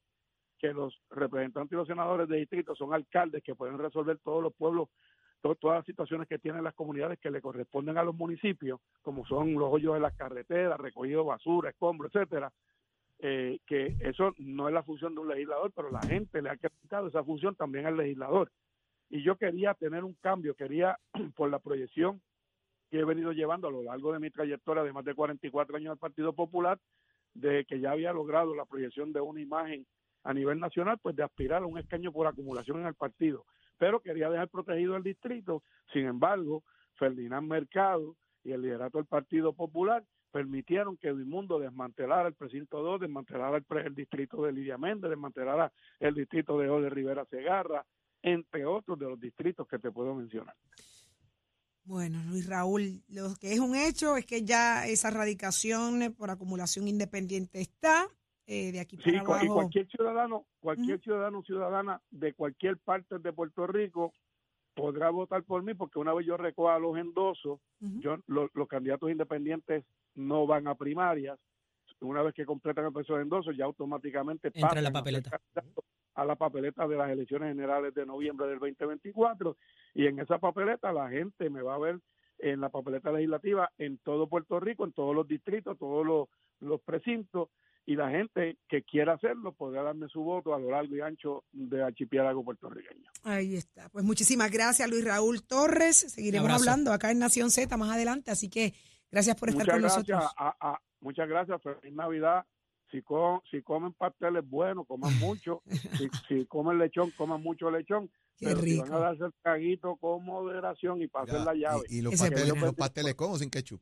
que 0.58 0.72
los 0.72 1.00
representantes 1.10 1.72
y 1.72 1.76
los 1.76 1.86
senadores 1.86 2.28
de 2.28 2.38
distrito 2.38 2.74
son 2.74 2.94
alcaldes 2.94 3.42
que 3.42 3.54
pueden 3.54 3.78
resolver 3.78 4.18
todos 4.18 4.42
los 4.42 4.54
pueblos, 4.54 4.88
todas 5.40 5.78
las 5.78 5.86
situaciones 5.86 6.26
que 6.28 6.38
tienen 6.38 6.64
las 6.64 6.74
comunidades 6.74 7.18
que 7.20 7.30
le 7.30 7.40
corresponden 7.40 7.98
a 7.98 8.04
los 8.04 8.14
municipios, 8.14 8.80
como 9.02 9.24
son 9.26 9.54
los 9.54 9.72
hoyos 9.72 9.94
de 9.94 10.00
las 10.00 10.14
carreteras, 10.14 10.78
recogido 10.78 11.24
basura, 11.24 11.70
escombros, 11.70 12.12
etcétera. 12.14 12.52
Eh, 13.20 13.58
que 13.66 13.96
eso 14.00 14.32
no 14.38 14.68
es 14.68 14.74
la 14.74 14.84
función 14.84 15.14
de 15.14 15.20
un 15.20 15.28
legislador, 15.28 15.72
pero 15.74 15.90
la 15.90 16.02
gente 16.02 16.40
le 16.40 16.50
ha 16.50 16.56
quitado 16.56 17.08
esa 17.08 17.24
función 17.24 17.56
también 17.56 17.86
al 17.86 17.96
legislador. 17.96 18.50
Y 19.10 19.22
yo 19.22 19.36
quería 19.36 19.74
tener 19.74 20.04
un 20.04 20.14
cambio, 20.14 20.54
quería, 20.54 20.98
por 21.36 21.50
la 21.50 21.58
proyección 21.58 22.20
que 22.90 23.00
he 23.00 23.04
venido 23.04 23.32
llevando 23.32 23.68
a 23.68 23.70
lo 23.70 23.82
largo 23.82 24.12
de 24.12 24.18
mi 24.18 24.30
trayectoria 24.30 24.82
de 24.82 24.92
más 24.92 25.04
de 25.04 25.14
44 25.14 25.76
años 25.76 25.90
del 25.90 25.98
Partido 25.98 26.32
Popular, 26.32 26.78
de 27.34 27.64
que 27.64 27.80
ya 27.80 27.92
había 27.92 28.12
logrado 28.12 28.54
la 28.54 28.64
proyección 28.64 29.12
de 29.12 29.20
una 29.20 29.40
imagen 29.40 29.86
a 30.24 30.34
nivel 30.34 30.58
nacional, 30.58 30.98
pues 31.00 31.14
de 31.16 31.22
aspirar 31.22 31.62
a 31.62 31.66
un 31.66 31.78
escaño 31.78 32.12
por 32.12 32.26
acumulación 32.26 32.80
en 32.80 32.86
el 32.86 32.94
partido. 32.94 33.44
Pero 33.78 34.00
quería 34.00 34.28
dejar 34.28 34.48
protegido 34.48 34.96
el 34.96 35.02
distrito. 35.02 35.62
Sin 35.92 36.06
embargo, 36.06 36.64
Ferdinand 36.94 37.48
Mercado 37.48 38.16
y 38.42 38.52
el 38.52 38.62
liderato 38.62 38.98
del 38.98 39.06
Partido 39.06 39.52
Popular 39.52 40.04
permitieron 40.30 40.96
que 40.96 41.08
Edmundo 41.08 41.58
desmantelara 41.58 42.28
el 42.28 42.34
precinto 42.34 42.82
2, 42.82 43.00
desmantelara 43.00 43.62
el, 43.84 43.94
distrito 43.94 44.42
de 44.42 44.52
Lidia 44.52 44.76
Méndez, 44.76 45.10
desmantelara 45.10 45.72
el 46.00 46.14
distrito 46.14 46.58
de 46.58 46.68
Ode 46.68 46.90
Rivera 46.90 47.24
Segarra, 47.26 47.84
entre 48.22 48.66
otros 48.66 48.98
de 48.98 49.06
los 49.06 49.20
distritos 49.20 49.66
que 49.66 49.78
te 49.78 49.90
puedo 49.90 50.14
mencionar. 50.14 50.54
Bueno, 51.88 52.22
Luis 52.28 52.46
Raúl, 52.46 53.02
lo 53.08 53.34
que 53.40 53.54
es 53.54 53.60
un 53.60 53.74
hecho 53.74 54.18
es 54.18 54.26
que 54.26 54.44
ya 54.44 54.86
esa 54.86 55.10
radicación 55.10 56.14
por 56.18 56.28
acumulación 56.28 56.86
independiente 56.86 57.62
está. 57.62 58.06
Eh, 58.46 58.72
de 58.72 58.80
aquí 58.80 58.98
para 58.98 59.20
abajo. 59.20 59.44
Y 59.44 59.48
cualquier 59.48 59.88
ciudadano, 59.88 60.46
cualquier 60.60 61.00
ciudadano 61.00 61.42
ciudadana 61.42 62.02
de 62.10 62.34
cualquier 62.34 62.76
parte 62.76 63.18
de 63.18 63.32
Puerto 63.32 63.66
Rico 63.66 64.12
podrá 64.74 65.08
votar 65.08 65.42
por 65.44 65.62
mí 65.62 65.72
porque 65.72 65.98
una 65.98 66.12
vez 66.12 66.26
yo 66.26 66.36
recoja 66.36 66.78
los 66.78 66.96
endosos, 66.98 67.58
yo, 67.80 68.18
los, 68.26 68.50
candidatos 68.68 69.10
independientes 69.10 69.84
no 70.14 70.46
van 70.46 70.68
a 70.68 70.74
primarias. 70.74 71.38
Una 72.00 72.22
vez 72.22 72.34
que 72.34 72.44
completan 72.44 72.84
el 72.84 72.92
proceso 72.92 73.16
de 73.16 73.22
endosos, 73.22 73.56
ya 73.56 73.64
automáticamente 73.64 74.50
entra 74.52 74.82
la 74.82 74.92
papeleta 74.92 75.30
a 75.54 75.62
la 76.24 76.36
papeleta 76.36 76.86
de 76.86 76.96
las 76.96 77.10
elecciones 77.10 77.50
generales 77.50 77.94
de 77.94 78.06
noviembre 78.06 78.46
del 78.46 78.58
2024 78.58 79.56
y 79.94 80.06
en 80.06 80.18
esa 80.20 80.38
papeleta 80.38 80.92
la 80.92 81.08
gente 81.08 81.50
me 81.50 81.62
va 81.62 81.74
a 81.74 81.78
ver 81.78 82.00
en 82.38 82.60
la 82.60 82.68
papeleta 82.68 83.10
legislativa 83.10 83.70
en 83.78 83.98
todo 83.98 84.28
Puerto 84.28 84.60
Rico, 84.60 84.84
en 84.84 84.92
todos 84.92 85.14
los 85.14 85.26
distritos, 85.26 85.78
todos 85.78 86.06
los, 86.06 86.28
los 86.60 86.80
precintos 86.82 87.48
y 87.86 87.96
la 87.96 88.10
gente 88.10 88.58
que 88.68 88.82
quiera 88.82 89.14
hacerlo 89.14 89.52
podrá 89.52 89.82
darme 89.82 90.08
su 90.08 90.20
voto 90.22 90.54
a 90.54 90.58
lo 90.58 90.70
largo 90.70 90.94
y 90.94 91.00
ancho 91.00 91.44
de 91.52 91.82
archipiélago 91.82 92.44
puertorriqueño. 92.44 93.10
Ahí 93.24 93.56
está. 93.56 93.88
Pues 93.88 94.04
muchísimas 94.04 94.50
gracias 94.50 94.90
Luis 94.90 95.04
Raúl 95.04 95.42
Torres. 95.42 95.96
Seguiremos 95.96 96.50
hablando 96.50 96.92
acá 96.92 97.10
en 97.10 97.18
Nación 97.18 97.50
Z 97.50 97.74
más 97.76 97.90
adelante, 97.90 98.30
así 98.30 98.50
que 98.50 98.74
gracias 99.10 99.36
por 99.36 99.48
estar 99.48 99.66
con 99.70 99.80
nosotros. 99.80 100.22
muchas 101.00 101.28
gracias, 101.28 101.62
feliz 101.62 101.94
Navidad 101.94 102.44
si, 102.90 103.02
si 103.50 103.62
comen 103.62 103.92
pasteles, 103.92 104.48
bueno, 104.48 104.84
coman 104.84 105.16
mucho. 105.18 105.62
si, 105.98 106.08
si, 106.28 106.46
comen 106.46 106.78
lechón, 106.78 107.10
coman 107.12 107.42
mucho 107.42 107.70
lechón. 107.70 108.10
pero 108.40 108.60
si 108.60 108.78
van 108.78 108.92
a 108.92 108.98
darse 108.98 109.24
el 109.24 109.34
caguito 109.42 109.96
con 109.96 110.24
moderación 110.24 111.02
y 111.02 111.08
pasen 111.08 111.44
la 111.44 111.54
llave. 111.54 111.82
¿Y, 111.88 112.02
los, 112.02 112.14
pasteles, 112.14 112.60
los 112.60 112.74
pasteles 112.74 113.14
con 113.14 113.32
o 113.32 113.38
sin 113.38 113.50
ketchup? 113.50 113.80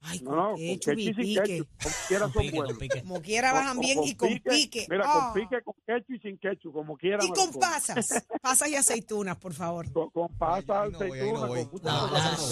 Ay, 0.00 0.20
no, 0.20 0.30
no, 0.30 0.50
con 0.50 0.56
ketchup 0.58 0.98
y 0.98 1.12
pique. 1.12 1.64
Como 1.82 1.94
quiera 2.06 2.32
son 2.32 2.50
buenos. 2.52 2.78
Como 3.02 3.22
quiera 3.22 3.52
bajan 3.52 3.80
bien 3.80 3.98
y 4.04 4.14
con 4.14 4.28
pique. 4.38 4.86
Mira, 4.88 5.04
con 5.04 5.22
ah. 5.22 5.32
pique, 5.34 5.62
con 5.64 5.74
ketchup 5.84 6.14
y 6.14 6.18
sin 6.20 6.38
ketchup, 6.38 6.72
como 6.72 6.96
quiera. 6.96 7.24
Y 7.24 7.28
con 7.30 7.52
pasas. 7.54 8.24
pasas 8.42 8.68
y 8.68 8.76
aceitunas, 8.76 9.36
por 9.38 9.54
favor. 9.54 9.92
Con, 9.92 10.28
pasas, 10.36 10.94
aceitunas. 10.94 11.50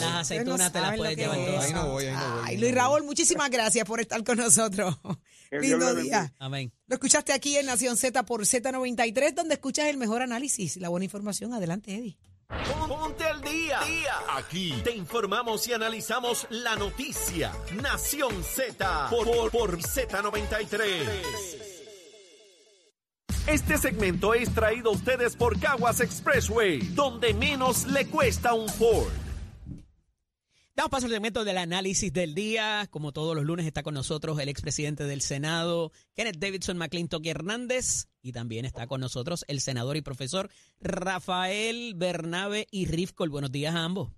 las 0.01 0.15
aceitunas 0.15 0.73
te 0.73 0.81
las 0.81 0.97
puedes 0.97 1.17
llevar 1.17 1.37
todas. 1.37 1.65
Ahí 1.65 1.73
no 1.73 1.89
voy, 1.91 2.05
ahí 2.07 2.15
no 2.15 2.43
voy. 2.43 2.57
Luis 2.57 2.75
Raúl, 2.75 3.05
muchísimas 3.05 3.49
gracias 3.49 3.87
por 3.87 4.01
estar 4.01 4.25
con 4.25 4.39
nosotros. 4.39 4.99
Lindo 5.51 5.95
día. 5.95 6.33
Amén. 6.39 6.73
Lo 6.87 6.95
escuchaste 6.95 7.33
aquí 7.33 7.57
en 7.57 7.67
Nación 7.67 7.97
Z 7.97 8.25
por 8.25 8.43
Z93, 8.43 9.35
donde 9.35 9.55
escuchas 9.55 9.87
el 9.87 9.97
mejor 9.97 10.23
análisis, 10.23 10.77
la 10.77 10.89
buena 10.89 11.05
información. 11.05 11.53
Adelante, 11.53 11.95
Eddie. 11.95 12.17
Ponte 12.89 13.25
al 13.25 13.41
día. 13.43 13.81
Aquí 14.37 14.73
te 14.85 14.95
informamos 14.95 15.67
y 15.67 15.73
analizamos 15.73 16.47
la 16.51 16.77
noticia. 16.77 17.53
Nación 17.83 18.45
Z 18.45 19.09
por, 19.11 19.51
por, 19.51 19.79
Z93. 19.79 21.67
Este 23.49 23.79
segmento 23.79 24.35
es 24.35 24.53
traído 24.55 24.91
a 24.91 24.93
ustedes 24.93 25.37
por 25.37 25.59
Caguas 25.59 26.01
Expressway, 26.01 26.79
donde 26.95 27.35
menos 27.35 27.87
le 27.87 28.07
cuesta 28.07 28.55
un 28.55 28.69
Ford. 28.69 29.26
Damos 30.77 30.91
paso 30.91 31.07
al 31.07 31.13
segmento 31.13 31.47
del 31.47 31.57
análisis 31.57 32.13
del 32.13 32.35
día. 32.35 32.87
Como 32.91 33.13
todos 33.13 33.35
los 33.35 33.47
lunes 33.47 33.65
está 33.65 33.83
con 33.83 33.95
nosotros 33.95 34.39
el 34.39 34.51
expresidente 34.51 35.05
del 35.05 35.23
Senado, 35.23 35.91
Kenneth 36.15 36.37
Davidson 36.37 36.77
McClintock 36.77 37.25
Hernández. 37.25 38.11
Y 38.21 38.33
también 38.33 38.67
está 38.67 38.87
con 38.87 39.01
nosotros 39.01 39.47
el 39.49 39.61
senador 39.61 39.97
y 39.97 40.03
profesor 40.03 40.51
Rafael 40.79 41.95
Bernabe 41.97 42.67
y 42.71 42.85
Rifkol. 42.85 43.31
Buenos 43.31 43.53
días 43.53 43.75
a 43.75 43.85
ambos. 43.85 44.11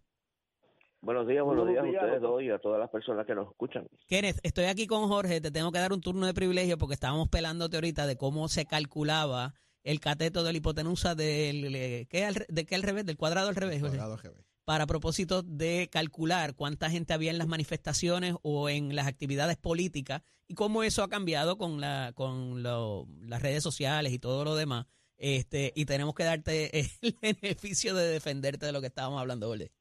Buenos 1.00 1.28
días, 1.28 1.44
buenos, 1.44 1.68
días, 1.68 1.84
a 1.84 1.86
ustedes 1.86 2.20
dos 2.20 2.42
y 2.42 2.50
a 2.50 2.58
todas 2.58 2.80
las 2.80 2.90
personas 2.90 3.24
que 3.24 3.36
nos 3.36 3.48
escuchan. 3.50 3.86
Kenneth, 4.08 4.40
estoy 4.42 4.64
aquí 4.64 4.88
con 4.88 5.06
Jorge. 5.06 5.40
Te 5.40 5.52
tengo 5.52 5.70
que 5.70 5.78
dar 5.78 5.92
un 5.92 6.00
turno 6.00 6.26
de 6.26 6.34
privilegio 6.34 6.76
porque 6.76 6.94
estábamos 6.94 7.28
pelándote 7.28 7.76
ahorita 7.76 8.04
de 8.08 8.16
cómo 8.16 8.48
se 8.48 8.66
calculaba 8.66 9.54
el 9.84 10.00
cateto 10.00 10.42
de 10.42 10.50
la 10.50 10.58
hipotenusa 10.58 11.14
del, 11.14 11.72
eh, 11.76 12.08
¿qué, 12.10 12.28
de 12.48 12.66
qué 12.66 12.74
al 12.74 12.82
revés, 12.82 13.06
del 13.06 13.16
cuadrado 13.16 13.48
al 13.48 13.54
revés. 13.54 13.78
Cuadrado 13.78 14.14
al 14.14 14.18
revés 14.18 14.47
para 14.68 14.86
propósito 14.86 15.42
de 15.42 15.88
calcular 15.90 16.54
cuánta 16.54 16.90
gente 16.90 17.14
había 17.14 17.30
en 17.30 17.38
las 17.38 17.46
manifestaciones 17.46 18.34
o 18.42 18.68
en 18.68 18.94
las 18.94 19.06
actividades 19.06 19.56
políticas 19.56 20.20
y 20.46 20.52
cómo 20.52 20.82
eso 20.82 21.02
ha 21.02 21.08
cambiado 21.08 21.56
con 21.56 21.80
la 21.80 22.12
con 22.14 22.62
las 22.62 23.40
redes 23.40 23.62
sociales 23.62 24.12
y 24.12 24.18
todo 24.18 24.44
lo 24.44 24.56
demás. 24.56 24.84
Este, 25.16 25.72
y 25.74 25.86
tenemos 25.86 26.14
que 26.14 26.24
darte 26.24 26.80
el 26.80 26.90
beneficio 27.22 27.94
de 27.94 28.08
defenderte 28.08 28.66
de 28.66 28.72
lo 28.72 28.82
que 28.82 28.88
estábamos 28.88 29.18
hablando, 29.18 29.48
¿vale? 29.48 29.72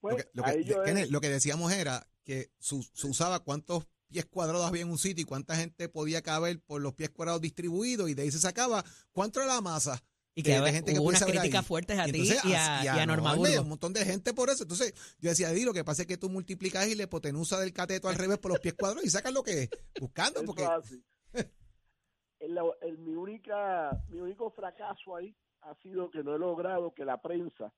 Pues, 0.00 0.26
lo, 0.32 1.20
que, 1.20 1.28
decíamos 1.28 1.70
era 1.72 2.08
que 2.24 2.50
se 2.58 3.06
usaba 3.06 3.40
cuántos 3.40 3.84
pies 4.06 4.24
cuadrados 4.24 4.64
había 4.64 4.80
en 4.80 4.90
un 4.90 4.96
sitio 4.96 5.20
y 5.20 5.26
cuánta 5.26 5.56
gente 5.56 5.90
podía 5.90 6.22
caber 6.22 6.58
por 6.62 6.80
los 6.80 6.94
pies 6.94 7.10
cuadrados 7.10 7.42
distribuidos 7.42 8.08
y 8.08 8.14
de 8.14 8.22
ahí 8.22 8.30
se 8.30 8.40
sacaba 8.40 8.82
cuánto 9.12 9.42
era 9.42 9.56
la 9.56 9.60
masa 9.60 10.02
y 10.38 10.42
que 10.42 10.60
de, 10.60 10.70
gente 10.70 10.92
que 10.92 11.00
hubo 11.00 11.08
unas 11.08 11.24
críticas 11.24 11.66
fuertes 11.66 11.98
a 11.98 12.04
ti 12.04 12.28
y, 12.44 12.52
a, 12.52 12.84
y, 12.84 12.88
a, 12.88 13.06
Norma 13.06 13.34
Un 13.34 13.68
montón 13.70 13.94
de 13.94 14.04
gente 14.04 14.34
por 14.34 14.50
eso. 14.50 14.64
Entonces, 14.64 14.92
yo 15.18 15.30
decía, 15.30 15.50
Di, 15.50 15.64
lo 15.64 15.72
que 15.72 15.82
pasa 15.82 16.02
es 16.02 16.08
que 16.08 16.18
tú 16.18 16.28
multiplicas 16.28 16.86
y 16.88 16.94
le 16.94 17.04
hipotenusa 17.04 17.58
del 17.58 17.72
cateto 17.72 18.08
al 18.08 18.16
revés 18.16 18.36
por 18.36 18.50
los 18.50 18.60
pies 18.60 18.74
cuadrados 18.74 19.02
y 19.06 19.08
sacas 19.08 19.32
lo 19.32 19.42
que 19.42 19.62
es, 19.62 19.70
buscando. 19.98 20.44
porque 20.44 20.68
el, 22.40 22.98
mi, 22.98 23.14
única, 23.14 23.98
mi 24.10 24.20
único 24.20 24.50
fracaso 24.50 25.16
ahí 25.16 25.34
ha 25.62 25.74
sido 25.76 26.10
que 26.10 26.22
no 26.22 26.36
he 26.36 26.38
logrado 26.38 26.92
que 26.92 27.06
la 27.06 27.22
prensa, 27.22 27.72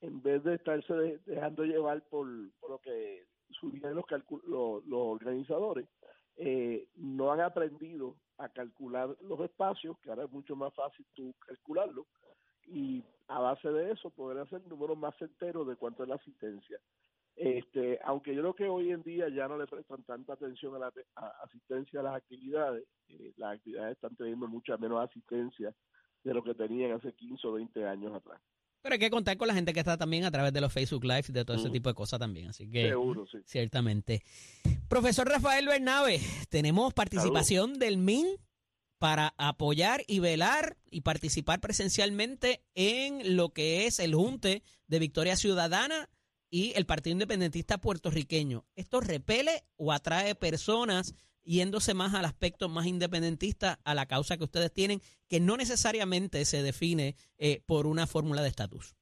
en 0.00 0.20
vez 0.22 0.42
de 0.42 0.56
estarse 0.56 1.20
dejando 1.24 1.62
llevar 1.62 2.02
por, 2.08 2.26
por 2.58 2.70
lo 2.70 2.78
que 2.80 3.26
subían 3.60 3.94
los, 3.94 4.04
los, 4.48 4.84
los 4.86 5.00
organizadores, 5.00 5.86
eh, 6.34 6.88
no 6.96 7.30
han 7.30 7.42
aprendido 7.42 8.16
a 8.42 8.48
calcular 8.48 9.16
los 9.22 9.40
espacios, 9.40 9.98
que 10.00 10.10
ahora 10.10 10.24
es 10.24 10.30
mucho 10.30 10.56
más 10.56 10.74
fácil 10.74 11.06
tú 11.14 11.34
calcularlo, 11.46 12.06
y 12.66 13.02
a 13.28 13.38
base 13.38 13.68
de 13.68 13.92
eso 13.92 14.10
poder 14.10 14.38
hacer 14.38 14.66
números 14.66 14.96
más 14.98 15.14
enteros 15.20 15.66
de 15.66 15.76
cuánto 15.76 16.02
es 16.02 16.08
la 16.08 16.16
asistencia. 16.16 16.78
Este, 17.34 17.98
aunque 18.04 18.34
yo 18.34 18.42
creo 18.42 18.54
que 18.54 18.68
hoy 18.68 18.90
en 18.90 19.02
día 19.02 19.28
ya 19.28 19.48
no 19.48 19.56
le 19.56 19.66
prestan 19.66 20.02
tanta 20.04 20.34
atención 20.34 20.74
a 20.74 20.78
la 20.78 20.92
asistencia 21.42 22.00
a 22.00 22.02
las 22.02 22.16
actividades, 22.16 22.86
eh, 23.08 23.32
las 23.36 23.56
actividades 23.56 23.92
están 23.92 24.14
teniendo 24.16 24.46
mucha 24.46 24.76
menos 24.76 25.00
asistencia 25.00 25.74
de 26.24 26.34
lo 26.34 26.44
que 26.44 26.54
tenían 26.54 26.92
hace 26.92 27.12
15 27.14 27.46
o 27.46 27.52
20 27.52 27.86
años 27.86 28.14
atrás. 28.14 28.40
Pero 28.82 28.94
hay 28.94 28.98
que 28.98 29.10
contar 29.10 29.36
con 29.36 29.46
la 29.46 29.54
gente 29.54 29.72
que 29.72 29.78
está 29.80 29.96
también 29.96 30.24
a 30.24 30.30
través 30.30 30.52
de 30.52 30.60
los 30.60 30.72
Facebook 30.72 31.04
Live, 31.04 31.26
de 31.28 31.44
todo 31.44 31.56
ese 31.56 31.70
tipo 31.70 31.88
de 31.88 31.94
cosas 31.94 32.18
también. 32.18 32.48
Así 32.48 32.68
que, 32.68 32.88
Seguro, 32.88 33.26
sí. 33.30 33.38
ciertamente. 33.44 34.22
Profesor 34.88 35.28
Rafael 35.28 35.66
Bernabe, 35.66 36.20
tenemos 36.48 36.92
participación 36.92 37.78
del 37.78 37.96
MIN 37.96 38.26
para 38.98 39.34
apoyar 39.36 40.02
y 40.06 40.18
velar 40.18 40.76
y 40.90 41.00
participar 41.02 41.60
presencialmente 41.60 42.62
en 42.74 43.36
lo 43.36 43.52
que 43.52 43.86
es 43.86 43.98
el 44.00 44.14
Junte 44.14 44.62
de 44.88 44.98
Victoria 44.98 45.36
Ciudadana 45.36 46.08
y 46.50 46.72
el 46.76 46.84
Partido 46.84 47.12
Independentista 47.12 47.78
puertorriqueño. 47.78 48.64
¿Esto 48.76 49.00
repele 49.00 49.64
o 49.76 49.92
atrae 49.92 50.34
personas 50.34 51.14
yéndose 51.44 51.94
más 51.94 52.14
al 52.14 52.24
aspecto 52.24 52.68
más 52.68 52.86
independentista, 52.86 53.78
a 53.84 53.94
la 53.94 54.06
causa 54.06 54.36
que 54.36 54.44
ustedes 54.44 54.72
tienen, 54.72 55.00
que 55.28 55.40
no 55.40 55.56
necesariamente 55.56 56.44
se 56.44 56.62
define 56.62 57.16
eh, 57.38 57.60
por 57.66 57.86
una 57.86 58.06
fórmula 58.06 58.42
de 58.42 58.48
estatus? 58.48 58.94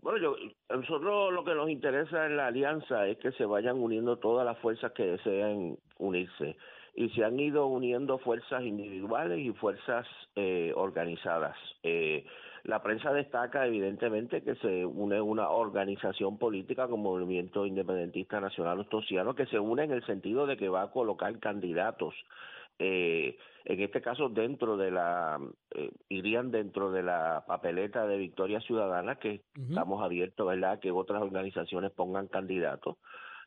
Bueno, 0.00 0.18
yo, 0.18 0.36
a 0.68 0.76
nosotros 0.76 1.32
lo 1.32 1.44
que 1.44 1.54
nos 1.54 1.68
interesa 1.68 2.26
en 2.26 2.36
la 2.36 2.46
alianza 2.46 3.06
es 3.08 3.18
que 3.18 3.32
se 3.32 3.44
vayan 3.44 3.78
uniendo 3.78 4.16
todas 4.16 4.46
las 4.46 4.58
fuerzas 4.58 4.92
que 4.92 5.04
deseen 5.04 5.78
unirse. 5.98 6.56
Y 6.94 7.10
se 7.10 7.24
han 7.24 7.38
ido 7.38 7.66
uniendo 7.66 8.18
fuerzas 8.18 8.62
individuales 8.62 9.38
y 9.38 9.52
fuerzas 9.52 10.06
eh, 10.36 10.72
organizadas. 10.74 11.56
Eh, 11.82 12.24
la 12.64 12.82
prensa 12.82 13.12
destaca 13.12 13.66
evidentemente 13.66 14.42
que 14.42 14.54
se 14.56 14.84
une 14.84 15.20
una 15.20 15.50
organización 15.50 16.38
política 16.38 16.88
como 16.88 17.12
Movimiento 17.12 17.66
Independentista 17.66 18.40
Nacional 18.40 18.80
Ostosiano 18.80 19.34
que 19.34 19.46
se 19.46 19.58
une 19.58 19.84
en 19.84 19.92
el 19.92 20.04
sentido 20.06 20.46
de 20.46 20.56
que 20.56 20.68
va 20.68 20.82
a 20.82 20.90
colocar 20.90 21.38
candidatos. 21.38 22.14
Eh, 22.78 23.36
en 23.64 23.80
este 23.80 24.00
caso 24.00 24.28
dentro 24.28 24.76
de 24.76 24.90
la 24.92 25.40
eh, 25.74 25.90
irían 26.08 26.50
dentro 26.50 26.92
de 26.92 27.02
la 27.02 27.44
papeleta 27.46 28.06
de 28.06 28.16
Victoria 28.16 28.60
Ciudadana 28.60 29.16
que 29.16 29.42
estamos 29.68 30.02
abiertos 30.02 30.46
verdad 30.46 30.78
que 30.78 30.92
otras 30.92 31.20
organizaciones 31.20 31.90
pongan 31.90 32.28
candidatos 32.28 32.96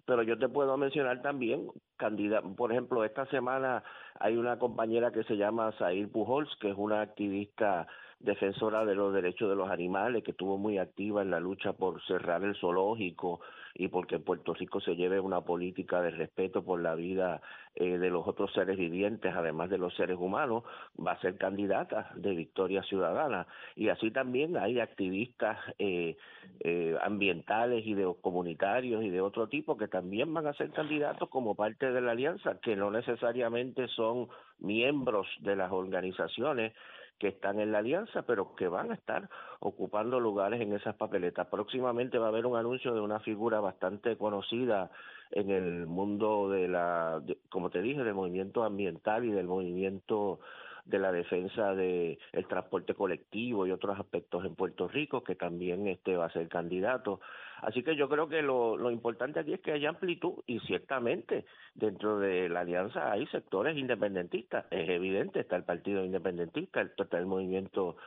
pero 0.06 0.24
yo 0.24 0.38
te 0.38 0.50
puedo 0.50 0.78
mencionar 0.78 1.22
también 1.22 1.68
candidatos 1.98 2.52
por 2.56 2.72
ejemplo 2.72 3.04
esta 3.04 3.26
semana 3.28 3.84
hay 4.20 4.38
una 4.38 4.58
compañera 4.60 5.12
que 5.12 5.24
se 5.24 5.38
llama 5.38 5.72
Zair 5.78 6.12
Pujols 6.12 6.50
que 6.60 6.70
es 6.70 6.76
una 6.78 7.02
activista 7.02 7.88
defensora 8.24 8.86
de 8.86 8.96
los 8.96 9.14
derechos 9.14 9.50
de 9.50 9.56
los 9.56 9.70
animales, 9.70 10.24
que 10.24 10.32
estuvo 10.32 10.58
muy 10.58 10.78
activa 10.78 11.22
en 11.22 11.32
la 11.32 11.40
lucha 11.40 11.74
por 11.74 12.02
cerrar 12.04 12.44
el 12.44 12.56
zoológico 12.56 13.42
y 13.74 13.88
porque 13.88 14.16
en 14.16 14.24
Puerto 14.24 14.54
Rico 14.54 14.80
se 14.82 14.96
lleve 14.96 15.20
una 15.20 15.42
política 15.42 16.02
de 16.02 16.12
respeto 16.12 16.64
por 16.64 16.82
la 16.82 16.94
vida 16.96 17.42
eh, 17.76 17.98
de 17.98 18.10
los 18.10 18.28
otros 18.28 18.52
seres 18.54 18.78
vivientes, 18.78 19.34
además 19.34 19.70
de 19.70 19.78
los 19.78 19.96
seres 19.96 20.18
humanos, 20.20 20.64
va 21.00 21.14
a 21.14 21.22
ser 21.22 21.38
candidata 21.38 22.12
de 22.16 22.36
Victoria 22.36 22.84
Ciudadana. 22.84 23.48
Y 23.76 23.90
así 23.90 24.12
también 24.12 24.58
hay 24.58 24.80
activistas 24.80 25.58
eh, 25.80 26.18
eh, 26.60 26.98
ambientales 27.02 27.86
y 27.86 27.94
de 27.94 28.14
comunitarios 28.22 29.04
y 29.04 29.10
de 29.10 29.22
otro 29.22 29.48
tipo 29.48 29.78
que 29.78 29.88
también 29.92 30.34
van 30.34 30.48
a 30.48 30.54
ser 30.54 30.72
candidatos 30.72 31.30
como 31.30 31.54
parte 31.54 31.92
de 31.92 32.02
la 32.02 32.14
alianza, 32.14 32.60
que 32.62 32.76
no 32.76 32.90
necesariamente 32.90 33.88
son 33.90 34.30
miembros 34.60 35.28
de 35.42 35.56
las 35.56 35.72
organizaciones 35.72 36.74
que 37.20 37.28
están 37.28 37.60
en 37.60 37.72
la 37.72 37.78
alianza, 37.78 38.24
pero 38.24 38.56
que 38.56 38.68
van 38.68 38.90
a 38.90 38.96
estar 38.96 39.30
ocupando 39.60 40.20
lugares 40.20 40.60
en 40.60 40.74
esas 40.74 40.96
papeletas. 40.96 41.46
Próximamente 41.48 42.18
va 42.18 42.26
a 42.26 42.30
haber 42.30 42.48
un 42.48 42.58
anuncio 42.58 42.96
de 42.96 43.02
una 43.02 43.20
figura 43.20 43.60
bastante 43.60 44.18
conocida 44.18 44.90
en 45.30 45.52
el 45.52 45.86
mundo 45.86 46.50
de 46.50 46.68
la, 46.68 47.22
como 47.50 47.70
te 47.70 47.84
dije, 47.84 48.04
del 48.04 48.16
movimiento 48.16 48.64
ambiental 48.64 49.24
y 49.24 49.32
del 49.32 49.46
movimiento 49.46 50.40
de 50.86 51.00
la 51.00 51.12
defensa 51.12 51.74
del 51.74 52.18
el 52.32 52.48
transporte 52.48 52.94
colectivo 52.94 53.66
y 53.66 53.72
otros 53.72 54.00
aspectos 54.00 54.46
en 54.46 54.56
Puerto 54.56 54.88
Rico, 54.88 55.24
que 55.24 55.36
también 55.36 55.88
este 55.88 56.16
va 56.16 56.26
a 56.26 56.32
ser 56.32 56.48
candidato. 56.48 57.20
Así 57.62 57.84
que 57.84 57.96
yo 57.96 58.10
creo 58.10 58.28
que 58.28 58.42
lo, 58.42 58.76
lo 58.76 58.90
importante 58.90 59.40
aquí 59.40 59.54
es 59.54 59.62
que 59.62 59.72
haya 59.72 59.90
amplitud 59.90 60.44
y 60.48 60.60
ciertamente 60.62 61.46
dentro 61.76 62.20
de 62.20 62.50
la 62.50 62.62
alianza 62.62 63.12
hay 63.12 63.28
sectores 63.28 63.78
independentistas, 63.78 64.66
es 64.72 64.90
evidente, 64.90 65.42
está 65.42 65.56
el 65.56 65.64
Partido 65.64 66.04
Independentista, 66.04 66.82
está 66.82 67.18
el 67.20 67.28
movimiento 67.28 67.98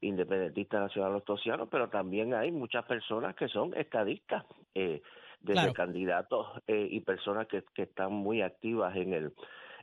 independentista 0.00 0.80
nacional 0.80 1.14
ostosiano, 1.14 1.66
pero 1.66 1.88
también 1.88 2.34
hay 2.34 2.50
muchas 2.50 2.84
personas 2.84 3.36
que 3.36 3.48
son 3.48 3.72
estadistas, 3.74 4.44
eh, 4.74 5.00
desde 5.44 5.72
candidatos 5.72 6.46
eh, 6.66 6.88
y 6.90 7.00
personas 7.00 7.46
que, 7.46 7.62
que 7.74 7.82
están 7.82 8.12
muy 8.12 8.42
activas 8.42 8.96
en 8.96 9.12
el 9.12 9.32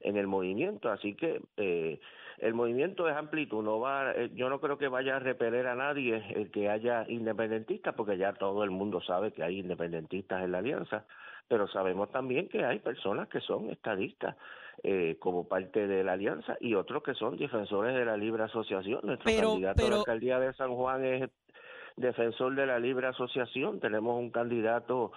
en 0.03 0.17
el 0.17 0.27
movimiento, 0.27 0.89
así 0.89 1.15
que 1.15 1.41
eh, 1.57 1.99
el 2.39 2.53
movimiento 2.53 3.07
es 3.07 3.15
amplitud, 3.15 3.63
no 3.63 3.79
va, 3.79 4.11
eh, 4.13 4.31
yo 4.33 4.49
no 4.49 4.59
creo 4.59 4.77
que 4.77 4.87
vaya 4.87 5.17
a 5.17 5.19
repeler 5.19 5.67
a 5.67 5.75
nadie 5.75 6.23
el 6.35 6.49
que 6.49 6.69
haya 6.69 7.05
independentistas, 7.07 7.93
porque 7.93 8.17
ya 8.17 8.33
todo 8.33 8.63
el 8.63 8.71
mundo 8.71 9.01
sabe 9.01 9.31
que 9.31 9.43
hay 9.43 9.59
independentistas 9.59 10.43
en 10.43 10.51
la 10.51 10.57
alianza, 10.57 11.05
pero 11.47 11.67
sabemos 11.67 12.11
también 12.11 12.47
que 12.47 12.65
hay 12.65 12.79
personas 12.79 13.27
que 13.27 13.41
son 13.41 13.69
estadistas 13.69 14.35
eh, 14.83 15.17
como 15.19 15.47
parte 15.47 15.85
de 15.87 16.03
la 16.03 16.13
alianza 16.13 16.57
y 16.59 16.73
otros 16.73 17.03
que 17.03 17.13
son 17.13 17.37
defensores 17.37 17.93
de 17.93 18.05
la 18.05 18.17
libre 18.17 18.43
asociación. 18.43 19.01
Nuestro 19.03 19.31
candidato 19.31 19.85
a 19.85 19.89
la 19.89 19.95
alcaldía 19.97 20.39
de 20.39 20.53
San 20.53 20.73
Juan 20.73 21.05
es 21.05 21.29
defensor 21.95 22.55
de 22.55 22.65
la 22.65 22.79
libre 22.79 23.07
asociación. 23.07 23.79
Tenemos 23.79 24.17
un 24.17 24.31
candidato 24.31 25.11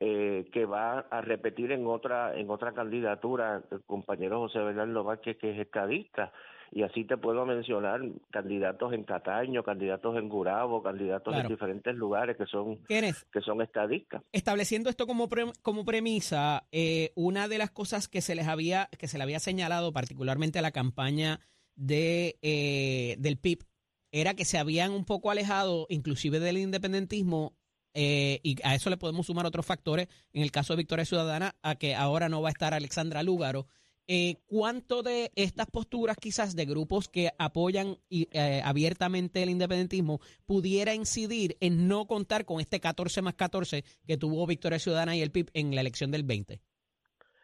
eh, 0.00 0.48
que 0.52 0.64
va 0.64 1.00
a 1.10 1.20
repetir 1.20 1.72
en 1.72 1.86
otra 1.86 2.38
en 2.38 2.50
otra 2.50 2.72
candidatura 2.72 3.62
el 3.70 3.82
compañero 3.84 4.38
José 4.38 4.60
Bernardo 4.60 5.02
Vázquez 5.02 5.36
que 5.38 5.50
es 5.50 5.58
estadista. 5.58 6.32
Y 6.70 6.82
así 6.82 7.04
te 7.04 7.16
puedo 7.16 7.46
mencionar 7.46 8.00
candidatos 8.30 8.92
en 8.92 9.04
Cataño, 9.04 9.64
candidatos 9.64 10.16
en 10.18 10.28
Gurabo, 10.28 10.82
candidatos 10.82 11.34
en 11.34 11.48
diferentes 11.48 11.94
lugares 11.96 12.36
que 12.36 12.46
son 12.46 12.78
que 12.86 13.40
son 13.40 13.62
estadistas. 13.62 14.22
Estableciendo 14.32 14.90
esto 14.90 15.06
como 15.06 15.28
como 15.62 15.84
premisa, 15.84 16.68
eh, 16.70 17.10
una 17.16 17.48
de 17.48 17.58
las 17.58 17.70
cosas 17.70 18.06
que 18.06 18.20
se 18.20 18.34
les 18.34 18.46
había 18.46 18.88
que 18.98 19.08
se 19.08 19.18
le 19.18 19.24
había 19.24 19.40
señalado 19.40 19.92
particularmente 19.92 20.58
a 20.58 20.62
la 20.62 20.70
campaña 20.70 21.40
de 21.74 22.38
eh, 22.42 23.16
del 23.18 23.38
PIB 23.38 23.64
era 24.12 24.34
que 24.34 24.44
se 24.44 24.58
habían 24.58 24.92
un 24.92 25.04
poco 25.04 25.30
alejado 25.30 25.86
inclusive 25.88 26.38
del 26.38 26.58
independentismo 26.58 27.57
eh, 28.00 28.38
y 28.44 28.54
a 28.62 28.76
eso 28.76 28.90
le 28.90 28.96
podemos 28.96 29.26
sumar 29.26 29.44
otros 29.44 29.66
factores, 29.66 30.06
en 30.32 30.42
el 30.42 30.52
caso 30.52 30.72
de 30.72 30.76
Victoria 30.76 31.04
Ciudadana, 31.04 31.56
a 31.62 31.74
que 31.74 31.96
ahora 31.96 32.28
no 32.28 32.40
va 32.40 32.48
a 32.48 32.52
estar 32.52 32.72
Alexandra 32.72 33.24
Lúgaro, 33.24 33.66
eh, 34.06 34.36
¿cuánto 34.46 35.02
de 35.02 35.32
estas 35.34 35.66
posturas 35.66 36.16
quizás 36.16 36.54
de 36.54 36.64
grupos 36.64 37.08
que 37.08 37.30
apoyan 37.40 37.96
eh, 38.08 38.62
abiertamente 38.64 39.42
el 39.42 39.50
independentismo 39.50 40.20
pudiera 40.46 40.94
incidir 40.94 41.56
en 41.58 41.88
no 41.88 42.06
contar 42.06 42.44
con 42.44 42.60
este 42.60 42.78
14 42.78 43.20
más 43.20 43.34
14 43.34 43.82
que 44.06 44.16
tuvo 44.16 44.46
Victoria 44.46 44.78
Ciudadana 44.78 45.16
y 45.16 45.22
el 45.22 45.32
PIB 45.32 45.50
en 45.52 45.74
la 45.74 45.80
elección 45.80 46.12
del 46.12 46.22
20? 46.22 46.60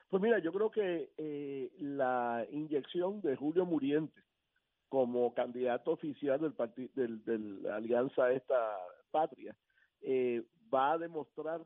Pues 0.09 0.23
mira, 0.23 0.39
yo 0.39 0.53
creo 0.53 0.71
que 0.71 1.11
eh, 1.19 1.73
la 1.81 2.47
inyección 2.53 3.21
de 3.23 3.35
Julio 3.35 3.67
Muriente 3.67 4.23
como 4.89 5.35
candidato 5.35 5.91
oficial 5.91 6.41
del 6.41 6.53
partido 6.53 6.91
de 6.95 7.39
la 7.39 7.75
alianza 7.75 8.31
esta 8.31 8.77
patria 9.11 9.57
va 10.73 10.93
a 10.93 10.99
demostrar 10.99 11.65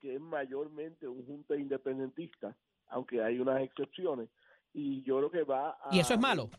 que 0.00 0.14
es 0.14 0.20
mayormente 0.20 1.08
un 1.08 1.24
junta 1.24 1.56
independentista 1.56 2.56
aunque 2.90 3.22
hay 3.22 3.38
unas 3.38 3.62
excepciones, 3.62 4.28
y 4.72 5.02
yo 5.02 5.18
creo 5.18 5.30
que 5.30 5.42
va 5.44 5.70
a... 5.70 5.94
¿Y 5.94 6.00
eso 6.00 6.14
es 6.14 6.20
malo? 6.20 6.50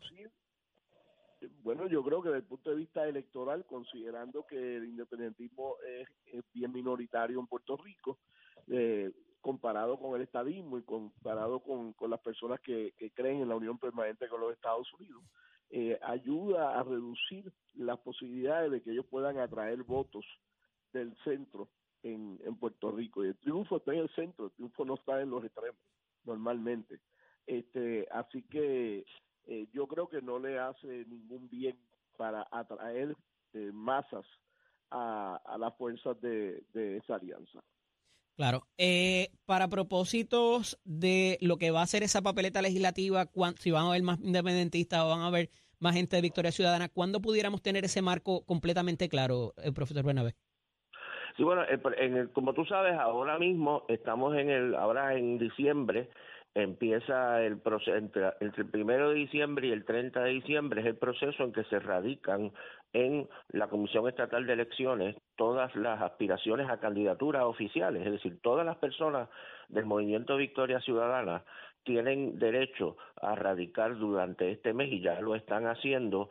bueno, 1.63 1.88
yo 1.88 2.04
creo 2.04 2.22
que 2.22 2.30
desde 2.30 2.42
el 2.42 2.48
punto 2.48 2.70
de 2.70 2.76
vista 2.76 3.08
electoral, 3.08 3.65
considerando 3.65 4.46
que 4.46 4.76
el 4.76 4.86
independentismo 4.86 5.76
es, 5.88 6.44
bien 6.54 6.72
minoritario 6.74 7.39
en 7.39 7.48
Puerto 7.48 7.78
Rico, 7.78 8.20
eh, 8.68 9.12
comparado 9.39 9.98
con 9.98 10.15
el 10.15 10.24
estadismo 10.24 10.78
y 10.78 10.84
comparado 10.84 11.62
con, 11.62 11.94
con 11.94 12.10
las 12.10 12.20
personas 12.20 12.60
que, 12.60 12.94
que, 12.98 13.12
creen 13.12 13.42
en 13.42 13.48
la 13.50 13.56
unión 13.56 13.80
permanente 13.80 14.28
con 14.28 14.42
los 14.42 14.52
Estados 14.52 14.94
Unidos, 15.00 15.24
eh, 15.70 15.98
ayuda 16.02 16.78
a 16.78 16.84
reducir 16.84 17.54
las 17.76 18.00
posibilidades 18.00 18.70
de 18.72 18.82
que 18.82 18.92
ellos 18.92 19.06
puedan 19.06 19.38
atraer 19.38 19.84
votos 19.84 20.26
del 20.93 21.15
centro 21.23 21.69
en, 22.04 22.39
en 22.43 22.56
Puerto 22.56 22.91
Rico. 22.91 23.23
Y 23.23 23.30
el 23.30 23.38
triunfo 23.38 23.78
está 23.78 23.93
en 23.93 23.99
el 23.99 24.10
centro, 24.15 24.45
el 24.45 24.52
triunfo 24.52 24.86
no 24.86 24.95
está 24.95 25.21
en 25.21 25.30
los 25.30 25.43
extremos 25.43 25.80
normalmente. 26.25 26.99
Este, 27.47 28.08
así 28.12 28.43
que 28.43 29.06
eh, 29.47 29.67
yo 29.73 29.88
creo 29.88 30.08
que 30.08 30.21
no 30.21 30.39
le 30.39 30.60
hace 30.60 31.06
ningún 31.06 31.49
bien 31.49 31.78
para 32.17 32.47
atraer 32.52 33.15
eh, 33.54 33.71
masas 33.73 34.25
a, 34.91 35.41
a, 35.45 35.58
las 35.58 35.75
fuerzas 35.78 36.19
de, 36.21 36.63
de 36.73 36.97
esa 36.97 37.15
alianza. 37.15 37.60
Claro. 38.36 38.67
Eh, 38.78 39.32
para 39.45 39.67
propósitos 39.67 40.80
de 40.86 41.38
lo 41.41 41.58
que 41.58 41.71
va 41.71 41.82
a 41.82 41.88
ser 41.88 42.04
esa 42.04 42.21
papeleta 42.21 42.62
legislativa, 42.62 43.30
si 43.58 43.71
van 43.71 43.86
a 43.86 43.89
haber 43.89 44.04
más 44.04 44.19
independentistas 44.21 45.02
o 45.02 45.10
van 45.10 45.21
a 45.21 45.28
haber 45.28 45.49
más 45.80 45.95
gente 45.95 46.15
de 46.15 46.21
Victoria 46.21 46.52
Ciudadana, 46.52 46.88
¿cuándo 46.89 47.21
pudiéramos 47.21 47.62
tener 47.62 47.84
ese 47.84 48.02
marco 48.02 48.45
completamente 48.45 49.10
claro, 49.10 49.54
el 49.58 49.73
profesor 49.73 50.06
Bernabé? 50.06 50.36
Sí, 51.38 51.44
bueno, 51.44 51.63
en 51.98 52.28
como 52.28 52.54
tú 52.54 52.65
sabes, 52.65 52.94
ahora 52.94 53.38
mismo 53.38 53.86
estamos 53.88 54.36
en 54.36 54.50
el, 54.50 54.76
ahora 54.76 55.15
en 55.15 55.38
diciembre, 55.38 56.10
empieza 56.56 57.42
el 57.44 57.60
proceso, 57.60 57.96
entre, 57.96 58.32
el 58.39 58.52
primero 58.70 59.10
de 59.10 59.15
diciembre 59.15 59.68
y 59.68 59.72
el 59.72 59.86
30 59.86 60.24
de 60.24 60.32
diciembre 60.32 60.82
es 60.82 60.88
el 60.88 60.98
proceso 60.98 61.44
en 61.44 61.54
que 61.54 61.63
se 61.65 61.80
radican 61.80 62.52
en 62.94 63.28
la 63.50 63.68
Comisión 63.68 64.08
Estatal 64.08 64.46
de 64.48 64.54
Elecciones 64.54 65.15
todas 65.36 65.76
las 65.76 66.02
aspiraciones 66.02 66.70
a 66.70 66.80
candidaturas 66.80 67.44
oficiales, 67.44 68.06
es 68.06 68.13
decir, 68.13 68.39
todas 68.42 68.65
las 68.65 68.78
personas 68.78 69.30
del 69.70 69.86
movimiento 69.86 70.38
Victoria 70.38 70.80
Ciudadana 70.82 71.44
tienen 71.84 72.39
derecho 72.39 72.98
a 73.22 73.36
radicar 73.36 73.98
durante 73.98 74.52
este 74.52 74.74
mes 74.74 74.92
y 74.92 75.02
ya 75.02 75.20
lo 75.22 75.36
están 75.36 75.68
haciendo 75.68 76.30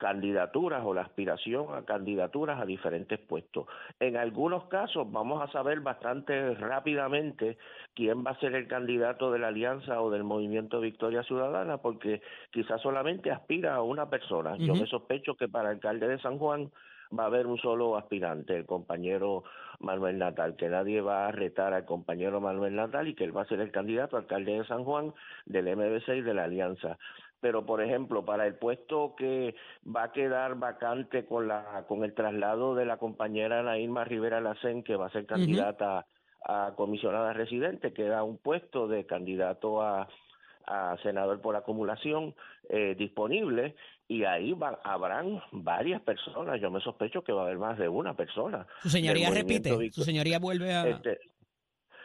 candidaturas 0.00 0.82
o 0.84 0.94
la 0.94 1.02
aspiración 1.02 1.74
a 1.74 1.84
candidaturas 1.84 2.58
a 2.58 2.64
diferentes 2.64 3.18
puestos. 3.18 3.66
En 4.00 4.16
algunos 4.16 4.64
casos 4.64 5.06
vamos 5.12 5.42
a 5.42 5.52
saber 5.52 5.80
bastante 5.80 6.54
rápidamente 6.54 7.58
quién 7.94 8.24
va 8.24 8.30
a 8.30 8.40
ser 8.40 8.54
el 8.54 8.66
candidato 8.66 9.30
de 9.30 9.38
la 9.38 9.48
alianza 9.48 10.00
o 10.00 10.10
del 10.10 10.24
movimiento 10.24 10.80
Victoria 10.80 11.22
Ciudadana 11.22 11.76
porque 11.76 12.22
quizás 12.50 12.80
solamente 12.80 13.30
aspira 13.30 13.74
a 13.74 13.82
una 13.82 14.08
persona. 14.08 14.56
Yo 14.56 14.74
me 14.74 14.86
sospecho 14.86 15.34
que 15.34 15.48
para 15.48 15.68
el 15.68 15.76
alcalde 15.76 16.08
de 16.08 16.18
San 16.18 16.38
Juan 16.38 16.70
va 17.16 17.24
a 17.24 17.26
haber 17.26 17.46
un 17.46 17.58
solo 17.58 17.98
aspirante, 17.98 18.56
el 18.56 18.64
compañero 18.64 19.44
Manuel 19.80 20.18
Natal, 20.18 20.56
que 20.56 20.68
nadie 20.68 21.02
va 21.02 21.26
a 21.26 21.32
retar 21.32 21.74
al 21.74 21.84
compañero 21.84 22.40
Manuel 22.40 22.74
Natal 22.74 23.08
y 23.08 23.14
que 23.14 23.24
él 23.24 23.36
va 23.36 23.42
a 23.42 23.48
ser 23.48 23.60
el 23.60 23.70
candidato 23.70 24.16
alcalde 24.16 24.52
de 24.52 24.64
San 24.64 24.84
Juan 24.84 25.12
del 25.44 25.76
MBC 25.76 26.08
y 26.08 26.20
de 26.22 26.34
la 26.34 26.44
Alianza 26.44 26.96
pero 27.40 27.64
por 27.64 27.82
ejemplo 27.82 28.24
para 28.24 28.46
el 28.46 28.54
puesto 28.54 29.14
que 29.16 29.54
va 29.84 30.04
a 30.04 30.12
quedar 30.12 30.56
vacante 30.56 31.24
con 31.24 31.48
la 31.48 31.84
con 31.88 32.04
el 32.04 32.14
traslado 32.14 32.74
de 32.74 32.84
la 32.84 32.98
compañera 32.98 33.62
Nailma 33.62 34.04
Rivera 34.04 34.40
Lacen 34.40 34.82
que 34.82 34.96
va 34.96 35.06
a 35.06 35.12
ser 35.12 35.26
candidata 35.26 36.06
a 36.46 36.72
comisionada 36.76 37.32
residente 37.32 37.92
queda 37.92 38.22
un 38.22 38.38
puesto 38.38 38.88
de 38.88 39.06
candidato 39.06 39.82
a, 39.82 40.08
a 40.66 40.96
senador 41.02 41.40
por 41.40 41.56
acumulación 41.56 42.34
eh, 42.68 42.94
disponible 42.96 43.74
y 44.08 44.24
ahí 44.24 44.56
habrán 44.82 45.40
varias 45.52 46.02
personas. 46.02 46.60
Yo 46.60 46.68
me 46.70 46.80
sospecho 46.80 47.22
que 47.22 47.32
va 47.32 47.42
a 47.42 47.44
haber 47.44 47.58
más 47.58 47.78
de 47.78 47.88
una 47.88 48.14
persona. 48.14 48.66
Su 48.82 48.88
señoría 48.88 49.30
repite 49.30 49.70
su 49.92 50.02
señoría 50.02 50.40
vuelve 50.40 50.72
a 50.72 50.88
este, 50.88 51.20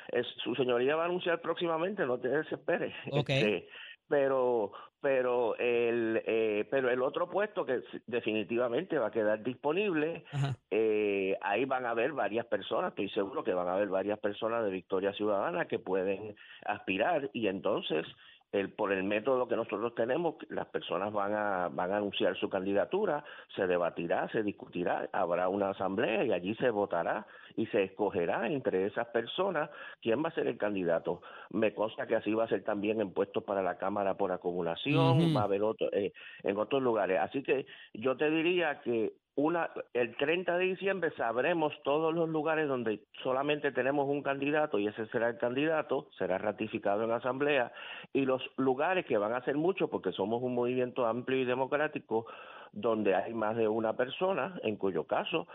es, 0.09 0.27
su 0.43 0.53
señoría 0.55 0.95
va 0.95 1.03
a 1.03 1.05
anunciar 1.05 1.41
próximamente 1.41 2.05
no 2.05 2.19
te 2.19 2.29
desesperes. 2.29 2.93
Este, 3.07 3.67
pero 4.07 4.71
pero 5.01 5.55
el 5.57 6.21
eh, 6.25 6.67
pero 6.71 6.89
el 6.89 7.01
otro 7.01 7.29
puesto 7.29 7.65
que 7.65 7.81
definitivamente 8.07 8.97
va 8.97 9.07
a 9.07 9.11
quedar 9.11 9.43
disponible 9.43 10.23
eh, 10.71 11.37
ahí 11.41 11.65
van 11.65 11.85
a 11.85 11.91
haber 11.91 12.11
varias 12.13 12.45
personas 12.47 12.89
estoy 12.89 13.09
seguro 13.09 13.43
que 13.43 13.53
van 13.53 13.67
a 13.67 13.73
haber 13.73 13.89
varias 13.89 14.17
personas 14.19 14.63
de 14.63 14.71
Victoria 14.71 15.13
Ciudadana 15.13 15.65
que 15.65 15.79
pueden 15.79 16.35
aspirar 16.65 17.29
y 17.33 17.47
entonces 17.47 18.05
el, 18.51 18.71
por 18.71 18.91
el 18.93 19.03
método 19.03 19.47
que 19.47 19.55
nosotros 19.55 19.93
tenemos, 19.95 20.36
las 20.49 20.67
personas 20.67 21.12
van 21.12 21.34
a, 21.34 21.69
van 21.69 21.91
a 21.91 21.97
anunciar 21.97 22.38
su 22.38 22.49
candidatura, 22.49 23.23
se 23.55 23.67
debatirá, 23.67 24.29
se 24.29 24.43
discutirá, 24.43 25.10
habrá 25.12 25.49
una 25.49 25.69
asamblea 25.69 26.23
y 26.23 26.31
allí 26.31 26.55
se 26.55 26.69
votará 26.69 27.25
y 27.58 27.65
se 27.67 27.84
escogerá 27.84 28.47
entre 28.47 28.86
esas 28.86 29.08
personas 29.08 29.69
quién 30.01 30.23
va 30.23 30.29
a 30.29 30.34
ser 30.34 30.47
el 30.47 30.58
candidato. 30.58 31.21
Me 31.49 31.73
consta 31.73 32.08
que 32.08 32.15
así 32.15 32.34
va 32.34 32.45
a 32.45 32.49
ser 32.49 32.63
también 32.63 33.01
en 33.01 33.12
puestos 33.12 33.43
para 33.43 33.62
la 33.62 33.77
Cámara 33.77 34.15
por 34.15 34.31
acumulación, 34.31 35.36
va 35.36 35.41
a 35.41 35.45
haber 35.45 35.63
otro, 35.63 35.89
eh, 35.91 36.13
en 36.43 36.58
otros 36.58 36.81
lugares. 36.81 37.19
Así 37.19 37.43
que 37.43 37.65
yo 37.93 38.15
te 38.15 38.29
diría 38.29 38.81
que 38.81 39.13
una, 39.35 39.69
el 39.93 40.15
30 40.15 40.57
de 40.57 40.65
diciembre 40.65 41.11
sabremos 41.17 41.73
todos 41.83 42.13
los 42.13 42.29
lugares 42.29 42.69
donde 42.69 43.01
solamente 43.21 43.71
tenemos 43.73 44.07
un 44.07 44.23
candidato 44.23 44.79
y 44.79 44.87
ese 44.87 45.05
será 45.07 45.27
el 45.27 45.37
candidato, 45.37 46.07
será 46.17 46.37
ratificado 46.37 47.03
en 47.03 47.11
asamblea, 47.11 47.73
y 48.13 48.25
los 48.25 48.41
lugares 48.55 49.05
que 49.05 49.17
van 49.17 49.33
a 49.33 49.43
ser 49.43 49.55
muchos, 49.55 49.89
porque 49.89 50.13
somos 50.13 50.41
un 50.41 50.55
movimiento 50.55 51.05
amplio 51.05 51.39
y 51.39 51.45
democrático, 51.45 52.25
donde 52.71 53.13
hay 53.13 53.33
más 53.33 53.57
de 53.57 53.67
una 53.67 53.93
persona, 53.97 54.57
en 54.63 54.77
cuyo 54.77 55.03
caso, 55.03 55.47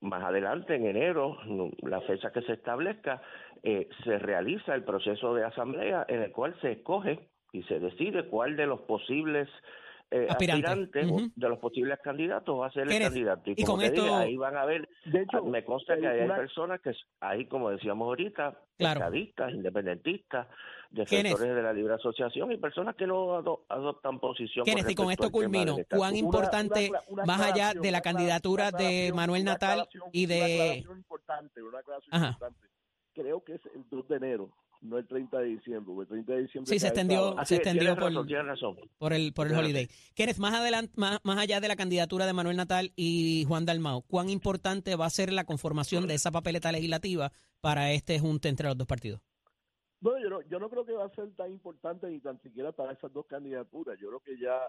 más 0.00 0.22
adelante, 0.22 0.74
en 0.74 0.86
enero, 0.86 1.36
la 1.82 2.00
fecha 2.02 2.30
que 2.32 2.42
se 2.42 2.54
establezca, 2.54 3.20
eh, 3.62 3.88
se 4.04 4.18
realiza 4.18 4.74
el 4.74 4.84
proceso 4.84 5.34
de 5.34 5.44
asamblea 5.44 6.06
en 6.08 6.22
el 6.22 6.32
cual 6.32 6.54
se 6.60 6.72
escoge 6.72 7.18
y 7.52 7.62
se 7.64 7.78
decide 7.78 8.28
cuál 8.28 8.56
de 8.56 8.66
los 8.66 8.80
posibles 8.82 9.48
eh, 10.10 10.26
aspirante, 10.28 11.00
de 11.00 11.48
los 11.48 11.58
posibles 11.58 11.98
candidatos 12.02 12.58
va 12.58 12.68
a 12.68 12.72
ser 12.72 12.90
el 12.90 12.98
candidato. 12.98 13.42
Y, 13.54 13.62
con 13.64 13.82
esto... 13.82 14.16
ahí 14.16 14.36
van 14.36 14.56
a 14.56 14.64
ver, 14.64 14.88
de 15.04 15.22
hecho, 15.22 15.44
me 15.44 15.64
consta 15.64 15.98
que 15.98 16.06
hay 16.06 16.26
personas 16.26 16.80
que 16.80 16.92
ahí, 17.20 17.46
como 17.46 17.70
decíamos 17.70 18.06
ahorita, 18.06 18.58
claro. 18.78 19.14
independentistas, 19.50 20.46
defensores 20.90 21.54
de 21.54 21.62
la 21.62 21.72
libre 21.74 21.94
asociación 21.94 22.50
y 22.52 22.56
personas 22.56 22.96
que 22.96 23.06
no 23.06 23.36
adoptan 23.68 24.18
posición. 24.18 24.64
y 24.66 24.94
con 24.94 25.10
esto 25.10 25.30
culmino, 25.30 25.76
¿cuán 25.90 26.16
importante, 26.16 26.90
más 27.26 27.40
allá 27.40 27.74
de 27.74 27.90
la 27.90 28.00
candidatura 28.00 28.70
de 28.70 29.12
Manuel 29.14 29.44
Natal 29.44 29.86
y 30.12 30.24
de... 30.24 30.84
Una 30.88 30.98
importante, 30.98 31.62
una 31.62 31.78
importante. 31.80 32.66
Creo 33.12 33.44
que 33.44 33.54
es 33.56 33.60
el 33.74 33.84
2 33.90 34.08
de 34.08 34.16
enero 34.16 34.50
no 34.80 34.98
el 34.98 35.06
30 35.06 35.38
de 35.38 35.46
diciembre, 35.46 35.94
el 36.00 36.06
30 36.06 36.32
de 36.32 36.42
diciembre. 36.42 36.72
Sí, 36.72 36.78
se 36.78 36.86
extendió, 36.86 37.36
se 37.44 37.56
extendió 37.56 37.96
por, 37.96 38.12
por 38.98 39.12
el, 39.12 39.32
por 39.32 39.46
el 39.46 39.54
holiday. 39.54 39.88
Kenneth, 40.14 40.38
más, 40.38 40.54
adelante, 40.54 40.92
más, 40.96 41.18
más 41.24 41.38
allá 41.38 41.60
de 41.60 41.68
la 41.68 41.76
candidatura 41.76 42.26
de 42.26 42.32
Manuel 42.32 42.56
Natal 42.56 42.92
y 42.96 43.44
Juan 43.48 43.66
Dalmao, 43.66 44.02
¿cuán 44.02 44.28
importante 44.28 44.96
va 44.96 45.06
a 45.06 45.10
ser 45.10 45.32
la 45.32 45.44
conformación 45.44 46.06
de 46.06 46.14
esa 46.14 46.30
papeleta 46.30 46.72
legislativa 46.72 47.32
para 47.60 47.92
este 47.92 48.18
junte 48.18 48.48
entre 48.48 48.68
los 48.68 48.78
dos 48.78 48.86
partidos? 48.86 49.20
Bueno, 50.00 50.20
yo 50.22 50.30
no, 50.30 50.42
yo 50.42 50.58
no 50.60 50.70
creo 50.70 50.84
que 50.84 50.92
va 50.92 51.06
a 51.06 51.14
ser 51.14 51.30
tan 51.34 51.50
importante 51.50 52.08
ni 52.08 52.20
tan 52.20 52.40
siquiera 52.40 52.70
para 52.70 52.92
esas 52.92 53.12
dos 53.12 53.26
candidaturas. 53.26 53.98
Yo 53.98 54.08
creo 54.08 54.20
que 54.20 54.38
ya 54.38 54.60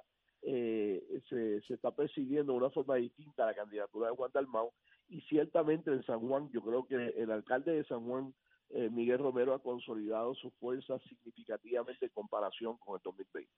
eh, 0.42 1.04
se, 1.30 1.62
se 1.62 1.76
está 1.76 1.92
persiguiendo 1.92 2.54
de 2.54 2.58
una 2.58 2.72
forma 2.72 2.96
distinta 2.96 3.46
la 3.46 3.54
candidatura 3.54 4.10
de 4.10 4.16
Juan 4.16 4.32
Dalmao 4.34 4.74
y 5.08 5.22
ciertamente 5.22 5.92
en 5.92 6.04
San 6.04 6.20
Juan, 6.20 6.50
yo 6.52 6.62
creo 6.62 6.88
que 6.88 6.96
el 6.96 7.32
alcalde 7.32 7.74
de 7.74 7.84
San 7.86 8.06
Juan 8.08 8.34
eh, 8.72 8.90
Miguel 8.92 9.20
Romero 9.20 9.54
ha 9.54 9.60
consolidado 9.60 10.36
su 10.36 10.52
fuerza 10.60 11.00
significativamente 11.10 12.06
en 12.06 12.12
comparación 12.12 12.78
con 12.78 12.96
el 12.96 13.02
2020. 13.04 13.50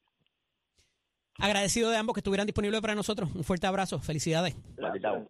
Agradecido 1.39 1.89
de 1.89 1.97
ambos 1.97 2.13
que 2.13 2.19
estuvieran 2.19 2.45
disponibles 2.45 2.81
para 2.81 2.95
nosotros. 2.95 3.29
Un 3.33 3.43
fuerte 3.43 3.67
abrazo. 3.67 3.99
Felicidades. 3.99 4.55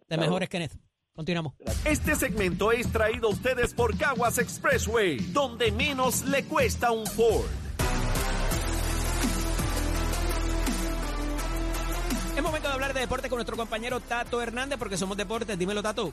De 0.08 0.16
mejores, 0.18 0.48
Kenneth. 0.48 0.72
Continuamos. 1.14 1.54
Este 1.84 2.14
segmento 2.14 2.72
es 2.72 2.90
traído 2.90 3.28
a 3.28 3.30
ustedes 3.32 3.74
por 3.74 3.96
Caguas 3.98 4.38
Expressway, 4.38 5.18
donde 5.32 5.70
menos 5.70 6.24
le 6.24 6.44
cuesta 6.44 6.90
un 6.90 7.06
Ford. 7.06 7.46
Es 12.36 12.42
momento 12.42 12.68
de 12.68 12.74
hablar 12.74 12.94
de 12.94 13.00
deporte 13.00 13.28
con 13.28 13.36
nuestro 13.36 13.56
compañero 13.56 14.00
Tato 14.00 14.40
Hernández, 14.40 14.78
porque 14.78 14.96
somos 14.96 15.16
deportes. 15.16 15.58
Dímelo, 15.58 15.82
Tato. 15.82 16.12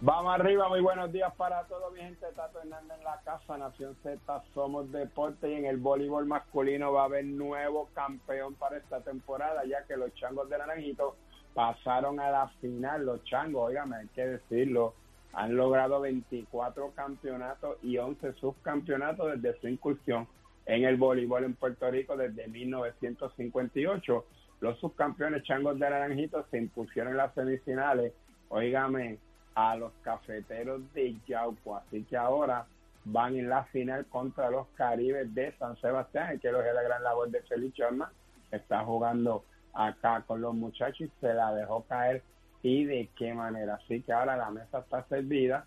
Vamos 0.00 0.32
arriba, 0.32 0.68
muy 0.68 0.80
buenos 0.80 1.10
días 1.10 1.34
para 1.34 1.64
todos, 1.64 1.92
mi 1.92 1.98
gente. 1.98 2.24
Tato 2.36 2.60
Hernández 2.60 2.98
en 2.98 3.02
la 3.02 3.20
casa, 3.24 3.58
Nación 3.58 3.96
Z, 4.04 4.44
somos 4.54 4.92
deporte 4.92 5.50
y 5.50 5.54
en 5.54 5.64
el 5.64 5.78
voleibol 5.78 6.24
masculino 6.24 6.92
va 6.92 7.02
a 7.02 7.04
haber 7.06 7.24
nuevo 7.24 7.88
campeón 7.94 8.54
para 8.54 8.76
esta 8.76 9.00
temporada, 9.00 9.64
ya 9.64 9.82
que 9.88 9.96
los 9.96 10.14
changos 10.14 10.48
de 10.48 10.56
Naranjito 10.56 11.16
pasaron 11.52 12.20
a 12.20 12.30
la 12.30 12.46
final. 12.60 13.06
Los 13.06 13.24
changos, 13.24 13.70
óigame, 13.70 13.96
hay 13.96 14.06
que 14.14 14.24
decirlo, 14.24 14.94
han 15.32 15.56
logrado 15.56 16.00
24 16.00 16.92
campeonatos 16.92 17.78
y 17.82 17.98
11 17.98 18.34
subcampeonatos 18.34 19.42
desde 19.42 19.60
su 19.60 19.66
incursión 19.66 20.28
en 20.66 20.84
el 20.84 20.96
voleibol 20.96 21.42
en 21.42 21.54
Puerto 21.54 21.90
Rico 21.90 22.16
desde 22.16 22.46
1958. 22.46 24.24
Los 24.60 24.78
subcampeones 24.78 25.42
changos 25.42 25.76
de 25.76 25.90
Naranjito 25.90 26.46
se 26.52 26.58
impusieron 26.58 27.14
en 27.14 27.16
las 27.16 27.34
semifinales, 27.34 28.12
óigame, 28.48 29.18
a 29.58 29.74
los 29.74 29.92
cafeteros 30.02 30.80
de 30.94 31.16
Yauco. 31.26 31.76
Así 31.76 32.04
que 32.04 32.16
ahora 32.16 32.64
van 33.04 33.34
en 33.34 33.48
la 33.48 33.64
final 33.64 34.06
contra 34.06 34.50
los 34.50 34.68
Caribes 34.76 35.34
de 35.34 35.52
San 35.58 35.76
Sebastián. 35.80 36.38
que 36.38 36.46
es 36.46 36.54
la 36.54 36.82
gran 36.82 37.02
labor 37.02 37.28
de 37.28 37.42
Félix 37.42 37.74
Chorma. 37.74 38.12
Está 38.52 38.84
jugando 38.84 39.44
acá 39.74 40.22
con 40.28 40.40
los 40.40 40.54
muchachos 40.54 41.00
y 41.00 41.10
se 41.20 41.34
la 41.34 41.52
dejó 41.52 41.82
caer. 41.82 42.22
¿Y 42.62 42.84
de 42.84 43.08
qué 43.16 43.34
manera? 43.34 43.80
Así 43.82 44.00
que 44.02 44.12
ahora 44.12 44.36
la 44.36 44.48
mesa 44.50 44.78
está 44.78 45.02
servida 45.08 45.66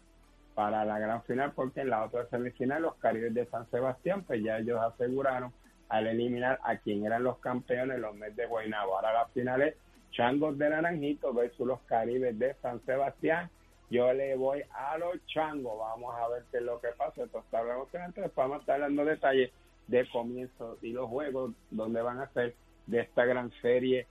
para 0.56 0.86
la 0.86 0.98
gran 0.98 1.22
final 1.24 1.52
porque 1.52 1.82
en 1.82 1.90
la 1.90 2.06
otra 2.06 2.26
semifinal 2.30 2.84
los 2.84 2.96
Caribes 2.96 3.34
de 3.34 3.46
San 3.48 3.70
Sebastián 3.72 4.24
pues 4.24 4.42
ya 4.42 4.60
ellos 4.60 4.80
aseguraron 4.82 5.52
al 5.90 6.08
eliminar 6.08 6.62
a 6.64 6.78
quien 6.78 7.06
eran 7.06 7.24
los 7.24 7.40
campeones 7.40 8.00
los 8.00 8.16
meses 8.16 8.38
de 8.38 8.46
Guaynabo. 8.46 8.96
Ahora 8.96 9.12
la 9.12 9.26
final 9.28 9.62
es 9.64 9.76
Changos 10.12 10.58
de 10.58 10.70
Naranjito 10.70 11.34
versus 11.34 11.68
los 11.68 11.82
Caribes 11.82 12.40
de 12.40 12.54
San 12.62 12.80
Sebastián 12.86 13.50
yo 13.92 14.12
le 14.14 14.36
voy 14.38 14.64
a 14.74 14.98
los 14.98 15.24
changos. 15.28 15.78
Vamos 15.78 16.16
a 16.16 16.30
ver 16.30 16.46
qué 16.50 16.58
es 16.58 16.64
lo 16.64 16.80
que 16.80 16.88
pasa. 16.98 17.22
Entonces, 17.22 17.54
hablamos 17.54 17.94
antes, 17.94 18.34
vamos 18.34 18.58
a 18.58 18.60
estar 18.62 18.80
dando 18.80 19.04
detalles 19.04 19.52
de 19.88 20.08
comienzo 20.10 20.78
y 20.82 20.94
los 20.94 21.10
juegos 21.10 21.52
donde 21.70 22.02
van 22.02 22.20
a 22.20 22.32
ser 22.32 22.56
de 22.88 23.02
esta 23.02 23.26
gran 23.26 23.52
serie 23.62 24.08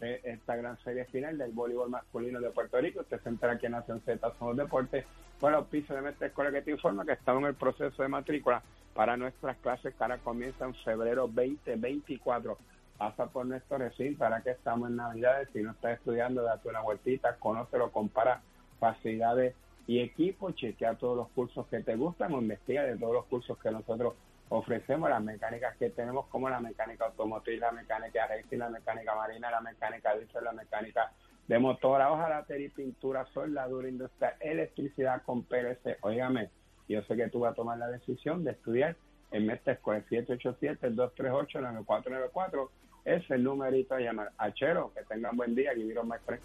esta 0.00 0.56
gran 0.56 0.78
serie 0.82 1.04
final 1.04 1.36
del 1.36 1.52
voleibol 1.52 1.90
masculino 1.90 2.40
de 2.40 2.48
Puerto 2.48 2.80
Rico. 2.80 3.00
Usted 3.00 3.20
se 3.20 3.46
aquí 3.46 3.66
en 3.66 3.72
Nación 3.72 4.00
Z 4.00 4.32
Somos 4.38 4.56
Deportes. 4.56 5.04
Bueno, 5.42 5.58
los 5.58 5.66
pisos 5.66 5.94
de 5.94 6.00
Mestre 6.00 6.28
Escuela 6.28 6.50
que 6.50 6.62
te 6.62 6.70
informa 6.70 7.04
que 7.04 7.12
estamos 7.12 7.42
en 7.42 7.48
el 7.48 7.54
proceso 7.54 8.02
de 8.02 8.08
matrícula 8.08 8.62
para 8.94 9.18
nuestras 9.18 9.58
clases 9.58 9.94
que 9.94 10.02
ahora 10.02 10.16
comienzan 10.16 10.68
en 10.68 10.74
febrero 10.76 11.28
2024. 11.28 12.56
Pasa 12.96 13.26
por 13.26 13.44
nuestro 13.44 13.76
recinto, 13.76 14.24
ahora 14.24 14.40
que 14.40 14.52
estamos 14.52 14.88
en 14.88 14.96
Navidades. 14.96 15.50
Si 15.52 15.62
no 15.62 15.72
estás 15.72 15.98
estudiando, 15.98 16.42
date 16.42 16.68
una 16.70 16.80
vueltita, 16.80 17.36
conócelo, 17.36 17.90
compara 17.92 18.40
facilidades 18.80 19.54
y 19.86 20.00
equipo, 20.00 20.50
chequea 20.52 20.94
todos 20.94 21.16
los 21.16 21.28
cursos 21.28 21.66
que 21.68 21.80
te 21.80 21.94
gustan 21.94 22.34
o 22.34 22.40
investiga 22.40 22.82
de 22.82 22.96
todos 22.96 23.12
los 23.12 23.26
cursos 23.26 23.56
que 23.58 23.70
nosotros 23.70 24.14
ofrecemos 24.48 25.08
las 25.08 25.22
mecánicas 25.22 25.76
que 25.76 25.90
tenemos 25.90 26.26
como 26.26 26.50
la 26.50 26.58
mecánica 26.60 27.06
automotriz, 27.06 27.60
la 27.60 27.70
mecánica 27.70 28.26
racing, 28.26 28.58
la 28.58 28.68
mecánica 28.68 29.14
marina, 29.14 29.48
la 29.50 29.60
mecánica 29.60 30.16
diésel, 30.16 30.44
la 30.44 30.52
mecánica 30.52 31.12
de 31.46 31.58
motora, 31.58 32.12
hojalatería 32.12 32.70
pintura, 32.74 33.26
soldadura 33.32 33.88
industrial, 33.88 34.34
electricidad 34.40 35.22
con 35.22 35.44
PLC. 35.44 35.98
Óigame, 36.02 36.50
yo 36.88 37.02
sé 37.02 37.16
que 37.16 37.28
tú 37.28 37.40
vas 37.40 37.52
a 37.52 37.56
tomar 37.56 37.78
la 37.78 37.88
decisión 37.88 38.44
de 38.44 38.52
estudiar 38.52 38.96
en 39.30 39.46
Mestre 39.46 39.72
Escuela 39.74 40.02
787-238-9494. 40.10 42.70
Es 43.04 43.30
el 43.30 43.44
numerito 43.44 43.94
a 43.94 44.00
llamar. 44.00 44.32
Achero, 44.38 44.92
que 44.94 45.02
tengan 45.04 45.36
buen 45.36 45.54
día, 45.54 45.74
y 45.74 45.84
my 45.84 46.18
friend. 46.24 46.42